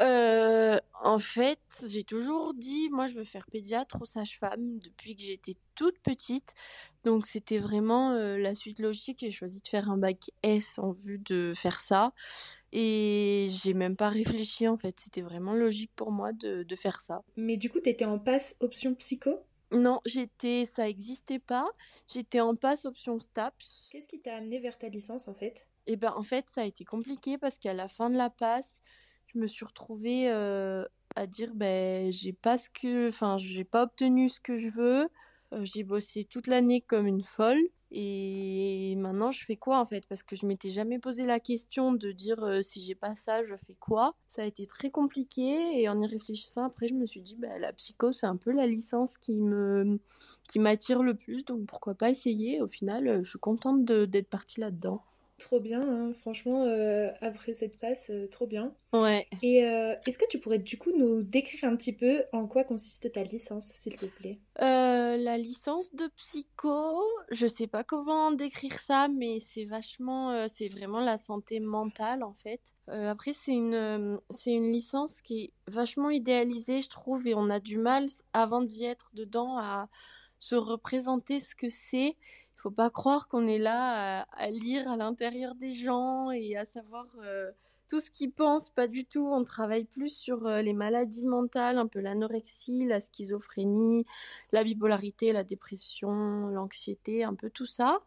Euh, 0.01 0.79
en 1.03 1.19
fait, 1.19 1.61
j'ai 1.89 2.05
toujours 2.05 2.55
dit, 2.55 2.89
moi, 2.91 3.07
je 3.07 3.15
veux 3.15 3.25
faire 3.25 3.47
pédiatre 3.47 3.97
ou 4.01 4.05
sage-femme 4.05 4.79
depuis 4.79 5.17
que 5.17 5.23
j'étais 5.23 5.55
toute 5.75 5.99
petite. 6.01 6.55
Donc, 7.05 7.27
c'était 7.27 7.59
vraiment 7.59 8.13
euh, 8.13 8.37
la 8.37 8.55
suite 8.55 8.79
logique. 8.79 9.19
J'ai 9.21 9.31
choisi 9.31 9.61
de 9.61 9.67
faire 9.67 9.91
un 9.91 9.97
bac 9.97 10.31
S 10.43 10.79
en 10.79 10.93
vue 10.93 11.19
de 11.19 11.53
faire 11.55 11.81
ça. 11.81 12.13
Et 12.73 13.49
j'ai 13.63 13.75
même 13.75 13.97
pas 13.97 14.11
réfléchi, 14.11 14.69
en 14.69 14.77
fait. 14.77 15.01
C'était 15.01 15.23
vraiment 15.23 15.55
logique 15.55 15.93
pour 15.97 16.11
moi 16.13 16.33
de, 16.33 16.63
de 16.63 16.77
faire 16.77 17.01
ça. 17.01 17.23
Mais 17.37 17.57
du 17.57 17.71
coup, 17.71 17.81
tu 17.81 17.89
étais 17.89 18.05
en 18.05 18.19
passe 18.19 18.57
option 18.61 18.95
psycho? 18.95 19.41
Non, 19.73 20.01
j'étais, 20.07 20.65
ça 20.65 20.89
existait 20.89 21.41
pas. 21.41 21.69
J'étais 22.13 22.41
en 22.41 22.55
passe 22.55 22.85
option 22.85 23.19
STAPS. 23.19 23.89
Qu'est-ce 23.91 24.09
qui 24.09 24.21
t'a 24.21 24.37
amené 24.37 24.61
vers 24.61 24.79
ta 24.79 24.89
licence, 24.89 25.27
en 25.27 25.35
fait? 25.35 25.67
Eh 25.87 25.97
ben, 25.97 26.13
en 26.17 26.23
fait, 26.23 26.49
ça 26.49 26.63
a 26.63 26.65
été 26.65 26.85
compliqué 26.85 27.37
parce 27.39 27.59
qu'à 27.59 27.75
la 27.75 27.89
fin 27.89 28.09
de 28.11 28.17
la 28.17 28.31
passe, 28.31 28.83
je 29.37 29.41
me 29.41 29.47
suis 29.47 29.67
retrouvée 29.67 30.31
euh, 30.31 30.85
à 31.15 31.27
dire 31.27 31.53
ben 31.55 32.11
j'ai 32.11 32.33
pas 32.33 32.57
ce 32.57 32.71
que 32.71 33.09
enfin 33.09 33.37
j'ai 33.39 33.65
pas 33.65 33.83
obtenu 33.83 34.29
ce 34.29 34.41
que 34.41 34.57
je 34.57 34.71
veux. 34.71 35.09
Euh, 35.53 35.65
j'ai 35.65 35.85
bossé 35.85 36.25
toute 36.25 36.47
l'année 36.47 36.81
comme 36.81 37.07
une 37.07 37.23
folle. 37.23 37.61
Et 37.93 38.95
maintenant 38.97 39.31
je 39.31 39.45
fais 39.45 39.57
quoi 39.57 39.79
en 39.79 39.85
fait? 39.85 40.07
Parce 40.09 40.23
que 40.23 40.35
je 40.35 40.47
m'étais 40.47 40.71
jamais 40.71 40.99
posé 40.99 41.25
la 41.25 41.39
question 41.39 41.93
de 41.93 42.11
dire 42.13 42.43
euh, 42.43 42.63
si 42.63 42.85
j'ai 42.85 42.97
pas 42.97 43.15
ça 43.15 43.45
je 43.45 43.55
fais 43.57 43.77
quoi? 43.79 44.15
Ça 44.27 44.43
a 44.43 44.45
été 44.47 44.67
très 44.67 44.91
compliqué. 44.91 45.81
Et 45.81 45.89
en 45.89 46.01
y 46.01 46.07
réfléchissant 46.07 46.65
après 46.65 46.89
je 46.89 46.95
me 46.95 47.07
suis 47.07 47.21
dit 47.21 47.37
ben 47.37 47.61
la 47.61 47.73
psycho 47.75 48.11
c'est 48.13 48.27
un 48.27 48.37
peu 48.37 48.51
la 48.53 48.67
licence 48.67 49.19
qui 49.19 49.37
me 49.37 50.01
qui 50.49 50.59
m'attire 50.59 51.03
le 51.03 51.15
plus. 51.15 51.45
Donc 51.45 51.67
pourquoi 51.67 51.95
pas 51.95 52.11
essayer? 52.11 52.63
Au 52.63 52.69
final 52.69 53.23
je 53.23 53.29
suis 53.29 53.39
contente 53.39 53.85
d'être 53.85 54.29
partie 54.31 54.61
là 54.61 54.71
dedans 54.71 55.03
Trop 55.39 55.61
bien, 55.61 55.83
hein. 55.83 56.13
franchement, 56.15 56.65
euh, 56.65 57.11
après 57.21 57.53
cette 57.53 57.79
passe, 57.79 58.09
euh, 58.09 58.27
trop 58.27 58.47
bien. 58.47 58.75
Ouais. 58.95 59.27
Et 59.43 59.67
euh, 59.67 59.95
est-ce 60.07 60.19
que 60.19 60.25
tu 60.31 60.39
pourrais 60.39 60.59
du 60.59 60.79
coup 60.79 60.93
nous 60.97 61.23
décrire 61.23 61.65
un 61.65 61.77
petit 61.77 61.93
peu 61.95 62.23
en 62.33 62.47
quoi 62.47 62.65
consiste 62.65 63.13
ta 63.13 63.23
licence, 63.23 63.67
s'il 63.67 63.97
te 63.97 64.07
plaît? 64.07 64.41
La 64.59 65.37
licence 65.37 65.95
de 65.95 66.09
psycho, 66.17 67.03
je 67.31 67.47
sais 67.47 67.67
pas 67.67 67.85
comment 67.85 68.33
décrire 68.33 68.79
ça, 68.79 69.09
mais 69.09 69.41
c'est 69.41 69.67
vachement, 69.67 70.47
c'est 70.49 70.69
vraiment 70.69 71.01
la 71.01 71.19
santé 71.19 71.61
mentale 71.61 72.23
en 72.23 72.33
fait. 72.33 72.61
après, 72.89 73.35
c'est 73.35 73.53
une, 73.53 74.19
c'est 74.31 74.53
une 74.53 74.73
licence 74.73 75.21
qui 75.21 75.45
est 75.45 75.53
vachement 75.67 76.11
idéalisée, 76.11 76.81
je 76.81 76.89
trouve, 76.89 77.27
et 77.27 77.35
on 77.35 77.51
a 77.51 77.61
du 77.61 77.77
mal 77.77 78.07
avant 78.33 78.63
d'y 78.63 78.85
être 78.85 79.11
dedans 79.13 79.59
à 79.59 79.89
se 80.39 80.55
représenter 80.55 81.41
ce 81.41 81.55
que 81.55 81.71
c'est 81.71 82.17
il 82.57 82.61
faut 82.61 82.71
pas 82.71 82.91
croire 82.91 83.29
qu'on 83.29 83.47
est 83.47 83.59
là 83.59 84.23
à, 84.33 84.51
lire 84.51 84.91
à 84.91 84.97
l'intérieur 84.97 85.55
des 85.55 85.73
gens 85.73 86.31
et 86.31 86.57
à 86.57 86.65
savoir 86.65 87.07
euh, 87.23 87.51
tout 87.89 88.01
ce 88.01 88.11
qu'ils 88.11 88.33
pensent, 88.33 88.71
pas 88.71 88.89
du 88.89 89.05
tout. 89.05 89.29
On 89.31 89.45
travaille 89.45 89.85
plus 89.85 90.09
sur 90.09 90.49
les 90.49 90.73
maladies 90.73 91.27
mentales, 91.27 91.79
un 91.79 91.87
peu 91.87 92.01
l'anorexie, 92.01 92.87
la 92.87 93.01
schizophrénie, 93.01 94.07
la 94.53 94.65
bipolarité, 94.65 95.33
la 95.33 95.45
dépression, 95.45 96.49
l'anxiété, 96.49 97.25
un 97.25 97.35
peu 97.35 97.51
tout 97.51 97.67
ça. 97.67 98.01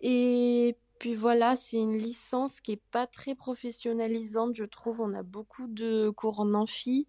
Et 0.00 0.76
puis 0.98 1.14
voilà, 1.14 1.56
c'est 1.56 1.76
une 1.78 1.98
licence 1.98 2.60
qui 2.60 2.72
est 2.72 2.82
pas 2.90 3.06
très 3.06 3.34
professionnalisante, 3.34 4.54
je 4.54 4.64
trouve. 4.64 5.00
On 5.00 5.14
a 5.14 5.22
beaucoup 5.22 5.66
de 5.66 6.10
cours 6.10 6.40
en 6.40 6.52
amphi, 6.52 7.06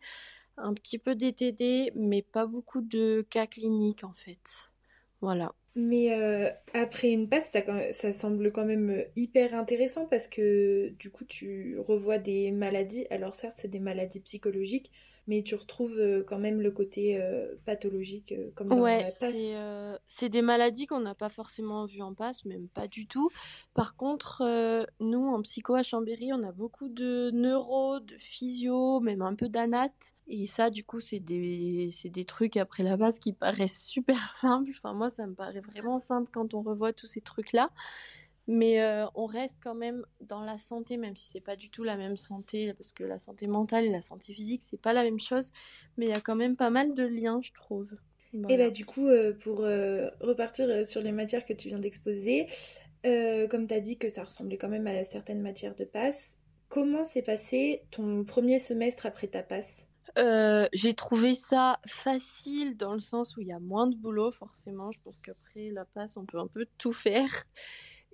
un 0.58 0.74
petit 0.74 0.98
peu 1.00 1.16
d'ETD, 1.16 1.92
mais 1.96 2.22
pas 2.22 2.46
beaucoup 2.46 2.82
de 2.82 3.26
cas 3.30 3.48
cliniques 3.48 4.04
en 4.04 4.14
fait. 4.14 4.72
Voilà. 5.22 5.54
Mais 5.75 6.13
euh, 6.13 6.50
après 6.74 7.12
une 7.12 7.27
passe, 7.27 7.51
ça, 7.51 7.62
ça, 7.94 8.13
semble 8.13 8.51
quand 8.53 8.63
même 8.65 9.03
hyper 9.17 9.53
intéressant 9.55 10.05
parce 10.05 10.27
que 10.27 10.89
du 11.00 11.10
coup, 11.12 11.25
tu 11.25 11.77
revois 11.79 12.17
des 12.17 12.51
maladies. 12.51 13.05
Alors 13.10 13.36
certes, 13.36 13.58
c'est 13.58 13.67
des 13.67 13.79
maladies 13.82 14.22
psychologiques, 14.22 14.91
mais 15.27 15.41
tu 15.41 15.55
retrouves 15.55 15.98
euh, 15.98 16.24
quand 16.24 16.38
même 16.38 16.62
le 16.62 16.72
côté 16.72 17.20
euh, 17.20 17.55
pathologique 17.65 18.32
euh, 18.32 18.51
comme 18.55 18.70
dans 18.70 18.79
ouais, 18.79 19.03
la 19.03 19.03
passe. 19.05 20.00
c'est 20.05 20.29
des 20.29 20.41
maladies 20.41 20.86
qu'on 20.86 21.00
n'a 21.00 21.15
pas 21.15 21.29
forcément 21.29 21.86
vues 21.86 22.01
en 22.01 22.13
passe, 22.13 22.46
même 22.46 22.67
pas 22.67 22.88
du 22.88 23.08
tout. 23.08 23.29
Par 23.74 23.96
contre, 23.96 24.44
nous, 25.00 25.27
en 25.27 25.41
psycho 25.41 25.75
à 25.75 25.84
Chambéry, 25.84 26.32
on 26.34 26.44
a 26.44 26.51
beaucoup 26.51 26.89
de 26.89 27.32
neuro, 27.32 28.00
de 28.00 28.15
physio, 28.17 29.00
même 29.00 29.22
un 29.22 29.36
peu 29.36 29.50
d'anat. 29.50 29.89
Et 30.27 30.48
ça, 30.48 30.70
du 30.70 30.84
coup, 30.84 31.00
c'est 31.00 31.20
des, 31.20 31.89
des 32.05 32.25
trucs 32.25 32.58
après 32.58 32.84
la 32.84 32.98
base 32.98 33.20
qui 33.20 33.34
paraissent 33.34 33.84
super 33.84 34.20
simples. 34.41 34.72
Enfin, 34.72 34.94
moi, 34.94 35.10
ça 35.10 35.27
me 35.27 35.34
paraît 35.34 35.60
vraiment 35.60 35.98
simple 35.98 36.29
quand 36.32 36.53
on 36.53 36.62
revoit 36.62 36.94
tous 36.94 37.08
ces 37.08 37.22
trucs-là. 37.22 37.70
Mais 38.48 38.82
euh, 38.82 39.06
on 39.16 39.25
reste 39.25 39.58
quand 39.64 39.74
même 39.74 40.06
dans 40.22 40.42
la 40.42 40.58
santé, 40.58 40.98
même 40.98 41.16
si 41.16 41.30
c'est 41.32 41.42
pas 41.42 41.56
du 41.56 41.70
tout 41.70 41.84
la 41.84 41.98
même 41.98 42.16
santé, 42.16 42.74
parce 42.74 42.92
que 42.92 43.04
la 43.04 43.18
santé 43.18 43.48
mentale 43.48 43.86
et 43.86 43.90
la 43.90 44.02
santé 44.02 44.34
physique, 44.34 44.62
c'est 44.64 44.80
pas 44.80 44.94
la 44.94 45.04
même 45.04 45.20
chose. 45.20 45.52
Mais 45.98 46.06
il 46.06 46.10
y 46.10 46.16
a 46.16 46.22
quand 46.22 46.36
même 46.36 46.56
pas 46.56 46.70
mal 46.70 46.94
de 46.94 47.04
liens, 47.04 47.40
je 47.42 47.52
trouve. 47.54 47.90
Et 48.50 48.58
bah 48.58 48.70
du 48.70 48.86
coup, 48.86 49.08
euh, 49.08 49.34
pour 49.34 49.62
euh, 49.62 50.10
repartir 50.20 50.86
sur 50.86 51.02
les 51.02 51.14
matières 51.14 51.46
que 51.46 51.54
tu 51.54 51.70
viens 51.70 51.80
d'exposer, 51.80 52.48
comme 53.04 53.68
tu 53.68 53.74
as 53.74 53.80
dit 53.80 53.98
que 53.98 54.10
ça 54.10 54.24
ressemblait 54.24 54.58
quand 54.58 54.70
même 54.70 54.88
à 54.88 55.04
certaines 55.04 55.42
matières 55.42 55.75
de 55.75 55.86
passe, 55.86 56.38
comment 56.70 57.06
s'est 57.06 57.22
passé 57.22 57.84
ton 57.92 58.25
premier 58.25 58.60
semestre 58.60 59.06
après 59.06 59.28
ta 59.28 59.42
passe? 59.42 59.88
J'ai 60.74 60.94
trouvé 60.94 61.34
ça 61.34 61.80
facile 61.88 62.78
dans 62.78 62.94
le 62.94 63.00
sens 63.00 63.38
où 63.38 63.42
il 63.42 63.48
y 63.48 63.54
a 63.54 63.60
moins 63.60 63.88
de 63.88 63.96
boulot, 63.96 64.32
forcément. 64.32 64.92
Je 64.92 65.00
pense 65.04 65.18
qu'après 65.20 65.72
la 65.72 65.86
passe, 65.86 66.18
on 66.18 66.25
peut 66.25 66.40
un 66.40 66.48
peu 66.48 66.68
tout 66.78 66.94
faire. 66.94 67.46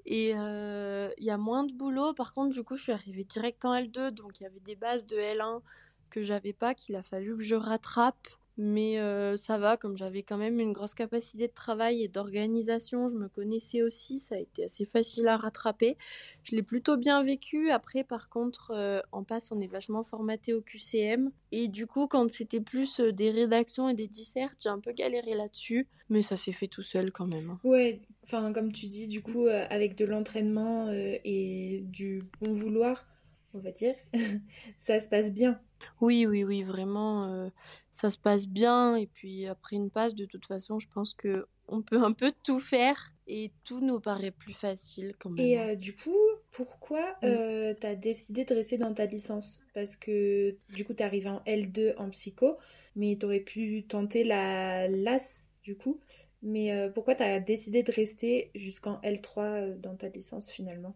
Et 0.05 0.29
il 0.31 1.23
y 1.23 1.29
a 1.29 1.37
moins 1.37 1.63
de 1.63 1.73
boulot. 1.73 2.13
Par 2.13 2.33
contre, 2.33 2.53
du 2.53 2.63
coup, 2.63 2.75
je 2.75 2.83
suis 2.83 2.91
arrivée 2.91 3.23
direct 3.23 3.63
en 3.65 3.75
L2. 3.75 4.11
Donc, 4.11 4.39
il 4.39 4.43
y 4.43 4.45
avait 4.45 4.59
des 4.59 4.75
bases 4.75 5.05
de 5.05 5.17
L1 5.17 5.61
que 6.09 6.21
j'avais 6.21 6.53
pas, 6.53 6.73
qu'il 6.73 6.95
a 6.95 7.03
fallu 7.03 7.37
que 7.37 7.43
je 7.43 7.55
rattrape. 7.55 8.27
Mais 8.57 8.97
ça 9.37 9.57
va, 9.57 9.77
comme 9.77 9.97
j'avais 9.97 10.23
quand 10.23 10.37
même 10.37 10.59
une 10.59 10.71
grosse 10.71 10.93
capacité 10.93 11.47
de 11.47 11.53
travail 11.53 12.03
et 12.03 12.07
d'organisation, 12.07 13.07
je 13.07 13.15
me 13.15 13.27
connaissais 13.27 13.81
aussi, 13.81 14.19
ça 14.19 14.35
a 14.35 14.37
été 14.37 14.65
assez 14.65 14.85
facile 14.85 15.27
à 15.27 15.37
rattraper. 15.37 15.97
Je 16.43 16.55
l'ai 16.55 16.61
plutôt 16.61 16.97
bien 16.97 17.23
vécu. 17.23 17.71
Après, 17.71 18.03
par 18.03 18.29
contre, 18.29 19.03
en 19.11 19.23
passe, 19.23 19.51
on 19.51 19.59
est 19.61 19.67
vachement 19.67 20.03
formaté 20.03 20.53
au 20.53 20.61
QCM. 20.61 21.31
Et 21.51 21.67
du 21.67 21.87
coup, 21.87 22.07
quand 22.07 22.31
c'était 22.31 22.61
plus 22.61 22.99
des 22.99 23.31
rédactions 23.31 23.89
et 23.89 23.93
des 23.93 24.07
dissertes, 24.07 24.57
j'ai 24.61 24.69
un 24.69 24.79
peu 24.79 24.91
galéré 24.91 25.33
là-dessus. 25.33 25.87
Mais 26.09 26.21
ça 26.21 26.35
s'est 26.35 26.53
fait 26.53 26.67
tout 26.67 26.83
seul 26.83 27.11
quand 27.11 27.27
même. 27.27 27.49
Hein. 27.49 27.59
Ouais, 27.63 28.01
enfin, 28.23 28.53
comme 28.53 28.71
tu 28.71 28.87
dis, 28.87 29.07
du 29.07 29.21
coup, 29.21 29.47
avec 29.47 29.95
de 29.95 30.05
l'entraînement 30.05 30.91
et 30.91 31.83
du 31.85 32.21
bon 32.41 32.51
vouloir, 32.51 33.07
on 33.53 33.59
va 33.59 33.71
dire, 33.71 33.95
ça 34.77 34.99
se 34.99 35.09
passe 35.09 35.31
bien. 35.31 35.59
Oui, 35.99 36.25
oui, 36.25 36.43
oui, 36.43 36.63
vraiment, 36.63 37.49
ça 37.91 38.09
se 38.09 38.17
passe 38.17 38.47
bien. 38.47 38.95
Et 38.95 39.07
puis 39.07 39.47
après 39.47 39.75
une 39.75 39.89
passe, 39.89 40.15
de 40.15 40.25
toute 40.25 40.45
façon, 40.45 40.79
je 40.79 40.87
pense 40.93 41.13
que 41.13 41.47
on 41.67 41.81
peut 41.81 42.03
un 42.03 42.11
peu 42.11 42.33
tout 42.43 42.59
faire 42.59 43.13
et 43.27 43.51
tout 43.63 43.79
nous 43.79 43.99
paraît 43.99 44.31
plus 44.31 44.53
facile 44.53 45.13
quand 45.17 45.29
même. 45.29 45.45
Et 45.45 45.57
hein. 45.57 45.75
du 45.75 45.95
coup, 45.95 46.17
pourquoi 46.51 47.17
mmh. 47.21 47.75
tu 47.79 47.87
as 47.87 47.95
décidé 47.95 48.43
de 48.43 48.53
rester 48.53 48.77
dans 48.77 48.93
ta 48.93 49.05
licence? 49.05 49.61
Parce 49.73 49.95
que 49.95 50.57
du 50.69 50.85
coup, 50.85 50.93
tu 50.93 51.01
arrivé 51.01 51.29
en 51.29 51.39
L2 51.45 51.95
en 51.97 52.09
psycho, 52.09 52.57
mais 52.95 53.17
tu 53.17 53.25
aurais 53.25 53.39
pu 53.39 53.85
tenter 53.87 54.23
la 54.23 54.87
LAS 54.87 55.49
du 55.63 55.77
coup. 55.77 55.99
Mais 56.43 56.89
pourquoi 56.93 57.15
tu 57.15 57.23
as 57.23 57.39
décidé 57.39 57.83
de 57.83 57.91
rester 57.91 58.51
jusqu'en 58.55 58.99
L3 59.01 59.79
dans 59.79 59.95
ta 59.95 60.09
licence 60.09 60.49
finalement? 60.49 60.95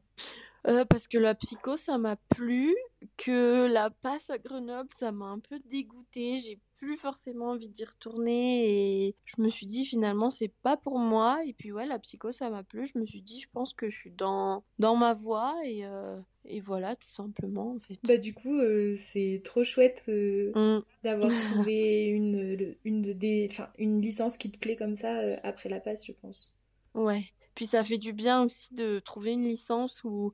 Euh, 0.67 0.85
parce 0.85 1.07
que 1.07 1.17
la 1.17 1.35
psycho, 1.35 1.77
ça 1.77 1.97
m'a 1.97 2.15
plu, 2.15 2.75
que 3.17 3.67
la 3.67 3.89
passe 3.89 4.29
à 4.29 4.37
Grenoble, 4.37 4.89
ça 4.97 5.11
m'a 5.11 5.25
un 5.25 5.39
peu 5.39 5.59
dégoûté. 5.59 6.37
J'ai 6.37 6.59
plus 6.77 6.97
forcément 6.97 7.51
envie 7.51 7.69
d'y 7.69 7.85
retourner 7.85 9.07
et 9.07 9.15
je 9.23 9.41
me 9.41 9.49
suis 9.49 9.65
dit 9.65 9.85
finalement 9.85 10.29
c'est 10.29 10.51
pas 10.63 10.75
pour 10.75 10.99
moi. 10.99 11.39
Et 11.45 11.53
puis 11.53 11.71
ouais, 11.71 11.85
la 11.85 11.99
psycho, 11.99 12.31
ça 12.31 12.49
m'a 12.49 12.63
plu. 12.63 12.89
Je 12.93 12.99
me 12.99 13.05
suis 13.05 13.21
dit, 13.21 13.39
je 13.39 13.47
pense 13.51 13.73
que 13.73 13.89
je 13.89 13.95
suis 13.95 14.11
dans, 14.11 14.63
dans 14.79 14.95
ma 14.95 15.13
voie 15.13 15.55
et, 15.63 15.85
euh, 15.85 16.19
et 16.45 16.59
voilà, 16.59 16.95
tout 16.95 17.11
simplement 17.11 17.73
en 17.73 17.79
fait. 17.79 17.99
Bah 18.03 18.17
du 18.17 18.33
coup, 18.33 18.57
euh, 18.59 18.95
c'est 18.97 19.41
trop 19.43 19.63
chouette 19.63 20.05
mmh. 20.07 20.79
d'avoir 21.03 21.29
trouvé 21.51 22.05
une, 22.07 22.75
une, 22.83 23.01
des, 23.01 23.49
une 23.77 24.01
licence 24.01 24.37
qui 24.37 24.51
te 24.51 24.57
plaît 24.57 24.75
comme 24.75 24.95
ça 24.95 25.15
après 25.43 25.69
la 25.69 25.79
passe, 25.79 26.05
je 26.05 26.13
pense. 26.13 26.53
Ouais. 26.95 27.25
Puis 27.55 27.65
ça 27.65 27.83
fait 27.83 27.97
du 27.97 28.13
bien 28.13 28.43
aussi 28.43 28.73
de 28.73 28.99
trouver 28.99 29.31
une 29.31 29.43
licence 29.43 30.03
où 30.03 30.33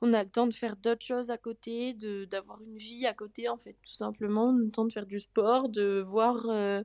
on 0.00 0.12
a 0.12 0.24
le 0.24 0.28
temps 0.28 0.46
de 0.46 0.54
faire 0.54 0.76
d'autres 0.76 1.04
choses 1.04 1.30
à 1.30 1.38
côté, 1.38 1.94
de 1.94 2.24
d'avoir 2.24 2.60
une 2.62 2.76
vie 2.76 3.06
à 3.06 3.14
côté 3.14 3.48
en 3.48 3.56
fait, 3.56 3.76
tout 3.82 3.94
simplement, 3.94 4.52
le 4.52 4.70
temps 4.70 4.84
de 4.84 4.92
faire 4.92 5.06
du 5.06 5.20
sport, 5.20 5.68
de 5.68 6.00
voir 6.00 6.44
euh, 6.48 6.82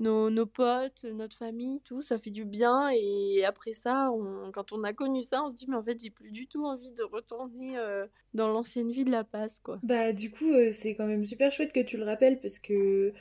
nos, 0.00 0.30
nos, 0.30 0.46
potes, 0.46 1.04
notre 1.04 1.36
famille, 1.36 1.80
tout, 1.84 2.02
ça 2.02 2.18
fait 2.18 2.30
du 2.30 2.44
bien. 2.44 2.90
Et 2.90 3.44
après 3.44 3.72
ça, 3.72 4.10
quand 4.52 4.72
on 4.72 4.82
a 4.82 4.92
connu 4.92 5.22
ça, 5.22 5.44
on 5.44 5.50
se 5.50 5.54
dit 5.54 5.66
mais 5.68 5.76
en 5.76 5.82
fait 5.82 6.00
j'ai 6.02 6.10
plus 6.10 6.32
du 6.32 6.48
tout 6.48 6.64
envie 6.64 6.92
de 6.92 7.04
retourner 7.04 7.78
euh, 7.78 8.06
dans 8.34 8.48
l'ancienne 8.48 8.90
vie 8.90 9.04
de 9.04 9.12
la 9.12 9.22
passe 9.22 9.60
quoi. 9.60 9.78
Bah 9.84 10.12
du 10.12 10.32
coup 10.32 10.52
euh, 10.52 10.70
c'est 10.72 10.94
quand 10.96 11.06
même 11.06 11.24
super 11.24 11.52
chouette 11.52 11.72
que 11.72 11.80
tu 11.80 11.96
le 11.96 12.04
rappelles 12.04 12.40
parce 12.40 12.58
que 12.58 13.12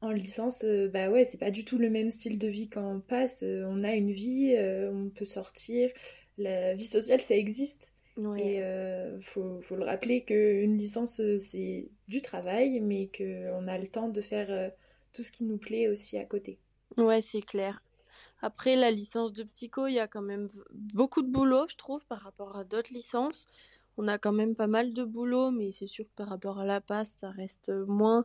en 0.00 0.10
licence, 0.10 0.64
euh, 0.64 0.88
bah 0.88 1.10
ouais, 1.10 1.24
c'est 1.24 1.38
pas 1.38 1.50
du 1.50 1.64
tout 1.64 1.78
le 1.78 1.90
même 1.90 2.10
style 2.10 2.38
de 2.38 2.48
vie 2.48 2.68
qu'en 2.68 3.00
passe. 3.00 3.42
Euh, 3.42 3.64
on 3.68 3.82
a 3.82 3.92
une 3.92 4.12
vie, 4.12 4.54
euh, 4.56 4.92
on 4.92 5.10
peut 5.10 5.24
sortir. 5.24 5.90
La 6.36 6.74
vie 6.74 6.84
sociale, 6.84 7.20
ça 7.20 7.36
existe. 7.36 7.92
Et 8.36 8.60
faut, 9.20 9.60
faut, 9.60 9.76
le 9.76 9.84
rappeler 9.84 10.24
qu'une 10.24 10.76
licence, 10.76 11.20
c'est 11.38 11.88
du 12.08 12.20
travail, 12.20 12.80
mais 12.80 13.08
qu'on 13.16 13.68
a 13.68 13.78
le 13.78 13.86
temps 13.86 14.08
de 14.08 14.20
faire 14.20 14.72
tout 15.12 15.22
ce 15.22 15.30
qui 15.30 15.44
nous 15.44 15.56
plaît 15.56 15.86
aussi 15.86 16.18
à 16.18 16.24
côté. 16.24 16.58
Ouais, 16.96 17.22
c'est 17.22 17.42
clair. 17.42 17.84
Après, 18.42 18.74
la 18.74 18.90
licence 18.90 19.32
de 19.32 19.44
psycho, 19.44 19.86
il 19.86 19.94
y 19.94 19.98
a 20.00 20.08
quand 20.08 20.22
même 20.22 20.48
beaucoup 20.70 21.22
de 21.22 21.30
boulot, 21.30 21.68
je 21.68 21.76
trouve, 21.76 22.04
par 22.06 22.20
rapport 22.20 22.56
à 22.56 22.64
d'autres 22.64 22.92
licences. 22.92 23.46
On 23.96 24.08
a 24.08 24.18
quand 24.18 24.32
même 24.32 24.56
pas 24.56 24.66
mal 24.66 24.92
de 24.92 25.04
boulot, 25.04 25.52
mais 25.52 25.70
c'est 25.70 25.86
sûr 25.86 26.04
que 26.04 26.14
par 26.16 26.28
rapport 26.28 26.58
à 26.58 26.64
la 26.64 26.80
passe, 26.80 27.16
ça 27.20 27.30
reste 27.30 27.70
moins. 27.70 28.24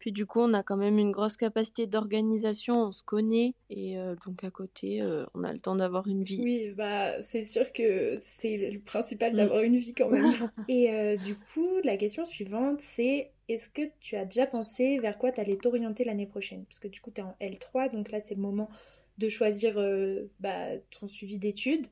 Puis 0.00 0.12
du 0.12 0.24
coup, 0.24 0.40
on 0.40 0.54
a 0.54 0.62
quand 0.62 0.78
même 0.78 0.98
une 0.98 1.12
grosse 1.12 1.36
capacité 1.36 1.86
d'organisation, 1.86 2.84
on 2.84 2.92
se 2.92 3.02
connaît 3.02 3.52
et 3.68 3.98
euh, 3.98 4.16
donc 4.26 4.42
à 4.44 4.50
côté, 4.50 5.02
euh, 5.02 5.26
on 5.34 5.44
a 5.44 5.52
le 5.52 5.60
temps 5.60 5.76
d'avoir 5.76 6.08
une 6.08 6.24
vie. 6.24 6.40
Oui, 6.42 6.72
bah 6.74 7.20
c'est 7.20 7.42
sûr 7.42 7.70
que 7.70 8.16
c'est 8.18 8.56
le 8.56 8.80
principal 8.80 9.34
mm. 9.34 9.36
d'avoir 9.36 9.62
une 9.62 9.76
vie 9.76 9.92
quand 9.92 10.08
même. 10.08 10.32
et 10.68 10.90
euh, 10.90 11.16
du 11.18 11.34
coup, 11.34 11.68
la 11.84 11.98
question 11.98 12.24
suivante, 12.24 12.80
c'est 12.80 13.30
est-ce 13.48 13.68
que 13.68 13.82
tu 14.00 14.16
as 14.16 14.24
déjà 14.24 14.46
pensé 14.46 14.96
vers 15.02 15.18
quoi 15.18 15.32
tu 15.32 15.40
allais 15.42 15.56
t'orienter 15.56 16.04
l'année 16.04 16.26
prochaine? 16.26 16.64
Parce 16.64 16.78
que 16.78 16.88
du 16.88 17.02
coup, 17.02 17.10
tu 17.10 17.20
es 17.20 17.24
en 17.24 17.36
L3, 17.38 17.92
donc 17.92 18.10
là, 18.10 18.20
c'est 18.20 18.34
le 18.34 18.40
moment 18.40 18.70
de 19.18 19.28
choisir 19.28 19.78
bah, 20.38 20.78
ton 20.98 21.08
suivi 21.08 21.36
d'études. 21.36 21.86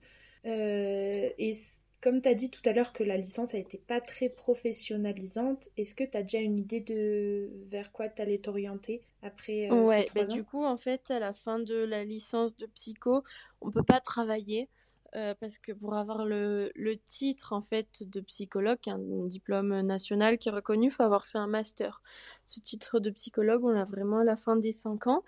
et 0.44 1.52
comme 2.00 2.22
tu 2.22 2.28
as 2.28 2.34
dit 2.34 2.50
tout 2.50 2.60
à 2.64 2.72
l'heure 2.72 2.92
que 2.92 3.02
la 3.02 3.16
licence 3.16 3.54
a 3.54 3.58
été 3.58 3.78
pas 3.78 4.00
très 4.00 4.28
professionnalisante, 4.28 5.68
est-ce 5.76 5.94
que 5.94 6.04
tu 6.04 6.16
as 6.16 6.22
déjà 6.22 6.38
une 6.38 6.58
idée 6.58 6.80
de 6.80 7.50
vers 7.66 7.90
quoi 7.92 8.08
tu 8.08 8.22
allais 8.22 8.38
t'orienter 8.38 9.02
après 9.22 9.70
euh, 9.70 9.82
Ouais, 9.82 10.06
bah, 10.14 10.24
du 10.24 10.44
coup, 10.44 10.64
en 10.64 10.76
fait, 10.76 11.10
à 11.10 11.18
la 11.18 11.32
fin 11.32 11.58
de 11.58 11.74
la 11.74 12.04
licence 12.04 12.56
de 12.56 12.66
psycho, 12.66 13.24
on 13.60 13.70
peut 13.70 13.82
pas 13.82 14.00
travailler. 14.00 14.68
Euh, 15.16 15.34
parce 15.40 15.56
que 15.56 15.72
pour 15.72 15.94
avoir 15.94 16.26
le, 16.26 16.70
le, 16.74 16.98
titre 16.98 17.54
en 17.54 17.62
fait 17.62 18.02
de 18.02 18.20
psychologue, 18.20 18.76
un 18.88 18.98
diplôme 19.26 19.80
national 19.80 20.36
qui 20.36 20.50
est 20.50 20.52
reconnu, 20.52 20.88
il 20.88 20.90
faut 20.90 21.02
avoir 21.02 21.24
fait 21.24 21.38
un 21.38 21.46
master. 21.46 22.02
Ce 22.44 22.60
titre 22.60 23.00
de 23.00 23.08
psychologue, 23.08 23.64
on 23.64 23.70
l'a 23.70 23.84
vraiment 23.84 24.18
à 24.18 24.24
la 24.24 24.36
fin 24.36 24.56
des 24.56 24.70
5 24.70 25.06
ans. 25.06 25.24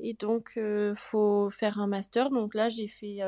Et 0.00 0.12
donc, 0.12 0.52
il 0.56 0.62
euh, 0.62 0.94
faut 0.94 1.48
faire 1.48 1.80
un 1.80 1.86
master. 1.86 2.28
Donc 2.28 2.54
là, 2.54 2.68
j'ai 2.68 2.88
fait 2.88 3.20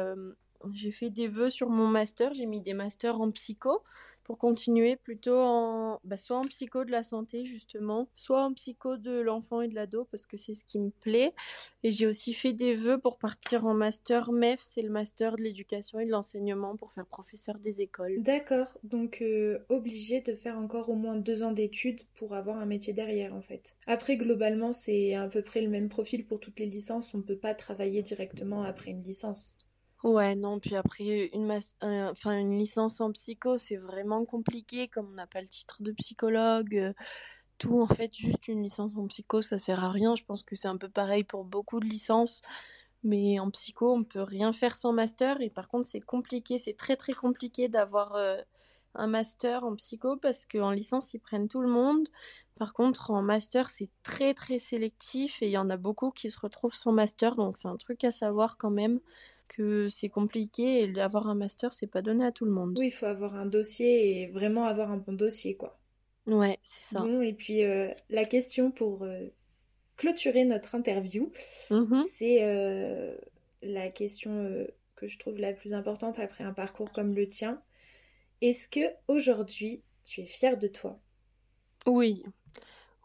j'ai 0.73 0.91
fait 0.91 1.11
des 1.11 1.29
vœux 1.29 1.51
sur 1.51 1.69
mon 1.69 1.87
master. 1.87 2.35
J'ai 2.35 2.47
mis 2.47 2.61
des 2.61 2.75
masters 2.75 3.21
en 3.21 3.31
psycho 3.31 3.83
pour 4.25 4.39
continuer 4.39 4.97
plutôt 4.97 5.39
en 5.39 6.01
bah, 6.05 6.17
soit 6.17 6.39
en 6.39 6.43
psycho 6.43 6.85
de 6.85 6.91
la 6.91 7.03
santé 7.03 7.45
justement, 7.45 8.09
soit 8.15 8.43
en 8.43 8.53
psycho 8.55 8.97
de 8.97 9.21
l'enfant 9.21 9.61
et 9.61 9.69
de 9.69 9.75
l'ado 9.75 10.07
parce 10.11 10.27
que 10.27 10.37
c'est 10.37 10.55
ce 10.55 10.65
qui 10.65 10.81
me 10.81 10.91
plaît. 10.91 11.35
Et 11.83 11.93
j'ai 11.93 12.07
aussi 12.07 12.35
fait 12.35 12.55
des 12.55 12.75
vœux 12.75 12.99
pour 12.99 13.19
partir 13.19 13.67
en 13.67 13.75
master 13.75 14.33
MEF, 14.33 14.61
c'est 14.61 14.83
le 14.83 14.91
master 14.91 15.37
de 15.37 15.43
l'éducation 15.43 16.01
et 16.01 16.07
de 16.07 16.11
l'enseignement 16.11 16.77
pour 16.77 16.93
faire 16.93 17.07
professeur 17.07 17.59
des 17.59 17.83
écoles. 17.83 18.23
D'accord, 18.23 18.79
donc 18.83 19.21
euh, 19.21 19.59
obligé 19.69 20.21
de 20.23 20.35
faire 20.35 20.59
encore 20.59 20.89
au 20.89 20.95
moins 20.95 21.17
deux 21.17 21.43
ans 21.43 21.53
d'études 21.53 22.03
pour 22.15 22.35
avoir 22.35 22.57
un 22.59 22.67
métier 22.67 22.95
derrière 22.95 23.35
en 23.35 23.43
fait. 23.43 23.77
Après 23.87 24.17
globalement 24.17 24.73
c'est 24.73 25.15
à 25.15 25.29
peu 25.29 25.43
près 25.43 25.61
le 25.61 25.69
même 25.69 25.91
profil 25.91 26.27
pour 26.27 26.41
toutes 26.41 26.59
les 26.59 26.67
licences, 26.67 27.13
on 27.15 27.19
ne 27.19 27.23
peut 27.23 27.37
pas 27.37 27.55
travailler 27.55 28.03
directement 28.03 28.63
après 28.63 28.91
une 28.91 29.03
licence. 29.03 29.55
Ouais, 30.05 30.35
non, 30.37 30.61
puis 30.61 30.77
après, 30.77 31.31
une, 31.33 31.51
enfin, 31.83 32.39
une 32.39 32.59
licence 32.59 33.01
en 33.01 33.11
psycho, 33.13 33.57
c'est 33.57 33.77
vraiment 33.79 34.27
compliqué, 34.27 34.87
comme 34.87 35.09
on 35.09 35.15
n'a 35.15 35.27
pas 35.27 35.41
le 35.41 35.49
titre 35.49 35.83
de 35.83 35.93
psychologue. 35.93 36.77
Euh, 36.77 36.93
tout, 37.59 37.81
en 37.83 37.89
fait, 37.89 38.15
juste 38.17 38.49
une 38.49 38.63
licence 38.63 38.97
en 38.97 39.07
psycho, 39.09 39.43
ça 39.43 39.59
sert 39.59 39.85
à 39.85 39.91
rien. 39.91 40.17
Je 40.17 40.25
pense 40.25 40.43
que 40.45 40.57
c'est 40.57 40.69
un 40.69 40.77
peu 40.79 40.89
pareil 40.91 41.25
pour 41.25 41.45
beaucoup 41.45 41.81
de 41.81 41.87
licences. 41.87 42.43
Mais 43.05 43.41
en 43.41 43.51
psycho, 43.51 43.95
on 43.95 44.05
peut 44.05 44.23
rien 44.23 44.53
faire 44.53 44.77
sans 44.77 44.93
master. 44.93 45.41
Et 45.43 45.51
par 45.51 45.69
contre, 45.69 45.89
c'est 45.89 46.01
compliqué, 46.01 46.59
c'est 46.59 46.77
très 46.77 46.97
très 46.97 47.15
compliqué 47.15 47.69
d'avoir 47.69 48.15
euh, 48.17 48.39
un 48.95 49.07
master 49.07 49.65
en 49.65 49.75
psycho 49.77 50.17
parce 50.17 50.47
qu'en 50.47 50.71
licence, 50.71 51.15
ils 51.15 51.21
prennent 51.21 51.49
tout 51.49 51.61
le 51.61 51.69
monde. 51.69 52.09
Par 52.57 52.73
contre, 52.73 53.11
en 53.11 53.23
master, 53.23 53.69
c'est 53.69 53.89
très 54.03 54.33
très 54.35 54.59
sélectif 54.59 55.43
et 55.43 55.47
il 55.47 55.53
y 55.53 55.59
en 55.59 55.71
a 55.71 55.77
beaucoup 55.77 56.11
qui 56.11 56.31
se 56.31 56.39
retrouvent 56.39 56.75
sans 56.75 56.93
master. 56.93 57.35
Donc, 57.35 57.57
c'est 57.57 57.69
un 57.69 57.77
truc 57.77 58.05
à 58.05 58.13
savoir 58.13 58.57
quand 58.59 58.71
même 58.71 59.01
que 59.49 59.89
c'est 59.89 60.09
compliqué 60.09 60.83
et 60.83 60.89
d'avoir 60.89 61.29
un 61.29 61.35
master, 61.35 61.73
c'est 61.73 61.87
pas 61.87 62.03
donné 62.03 62.25
à 62.25 62.33
tout 62.33 62.45
le 62.45 62.53
monde. 62.53 62.77
Oui, 62.79 62.87
il 62.87 62.91
faut 62.91 63.07
avoir 63.07 63.35
un 63.35 63.47
dossier 63.47 64.23
et 64.23 64.27
vraiment 64.29 64.65
avoir 64.65 64.91
un 64.91 64.97
bon 64.97 65.13
dossier, 65.13 65.57
quoi. 65.57 65.79
Ouais, 66.27 66.59
c'est 66.63 66.95
ça. 66.95 67.01
Bon, 67.01 67.21
et 67.21 67.33
puis 67.33 67.65
euh, 67.65 67.89
la 68.09 68.25
question 68.25 68.71
pour 68.71 69.03
euh, 69.03 69.27
clôturer 69.97 70.45
notre 70.45 70.75
interview, 70.75 71.31
mmh 71.71 72.03
c'est 72.11 72.39
euh, 72.43 73.15
la 73.63 73.91
question 73.91 74.67
que 74.97 75.07
je 75.07 75.19
trouve 75.19 75.39
la 75.39 75.53
plus 75.53 75.75
importante 75.75 76.19
après 76.19 76.45
un 76.45 76.53
parcours 76.53 76.91
comme 76.93 77.15
le 77.15 77.27
tien. 77.27 77.61
Est-ce 78.41 78.69
que 78.69 78.81
aujourd'hui 79.09 79.83
tu 80.05 80.21
es 80.23 80.27
fière 80.27 80.59
de 80.59 80.69
toi? 80.69 81.01
Oui, 81.87 82.25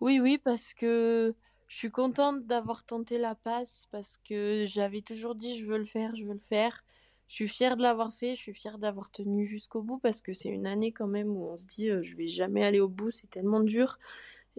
oui, 0.02 0.20
oui, 0.22 0.38
parce 0.38 0.74
que 0.74 1.36
je 1.68 1.76
suis 1.76 1.92
contente 1.92 2.46
d'avoir 2.48 2.86
tenté 2.86 3.18
la 3.18 3.36
passe 3.36 3.88
parce 3.92 4.18
que 4.26 4.66
j'avais 4.68 5.02
toujours 5.02 5.36
dit 5.36 5.58
je 5.60 5.66
veux 5.66 5.78
le 5.78 5.86
faire, 5.86 6.16
je 6.16 6.26
veux 6.26 6.34
le 6.34 6.40
faire. 6.50 6.84
Je 7.28 7.36
suis 7.36 7.48
fière 7.48 7.78
de 7.78 7.84
l'avoir 7.84 8.14
fait, 8.14 8.36
je 8.36 8.42
suis 8.42 8.54
fière 8.56 8.80
d'avoir 8.80 9.12
tenu 9.12 9.46
jusqu'au 9.46 9.84
bout 9.84 10.00
parce 10.00 10.22
que 10.22 10.34
c'est 10.34 10.50
une 10.50 10.66
année 10.68 10.92
quand 10.92 11.08
même 11.08 11.30
où 11.30 11.46
on 11.48 11.58
se 11.58 11.66
dit 11.68 11.90
euh, 11.90 12.02
je 12.04 12.16
vais 12.16 12.28
jamais 12.28 12.64
aller 12.64 12.80
au 12.80 12.90
bout, 12.90 13.12
c'est 13.12 13.30
tellement 13.30 13.60
dur. 13.62 14.00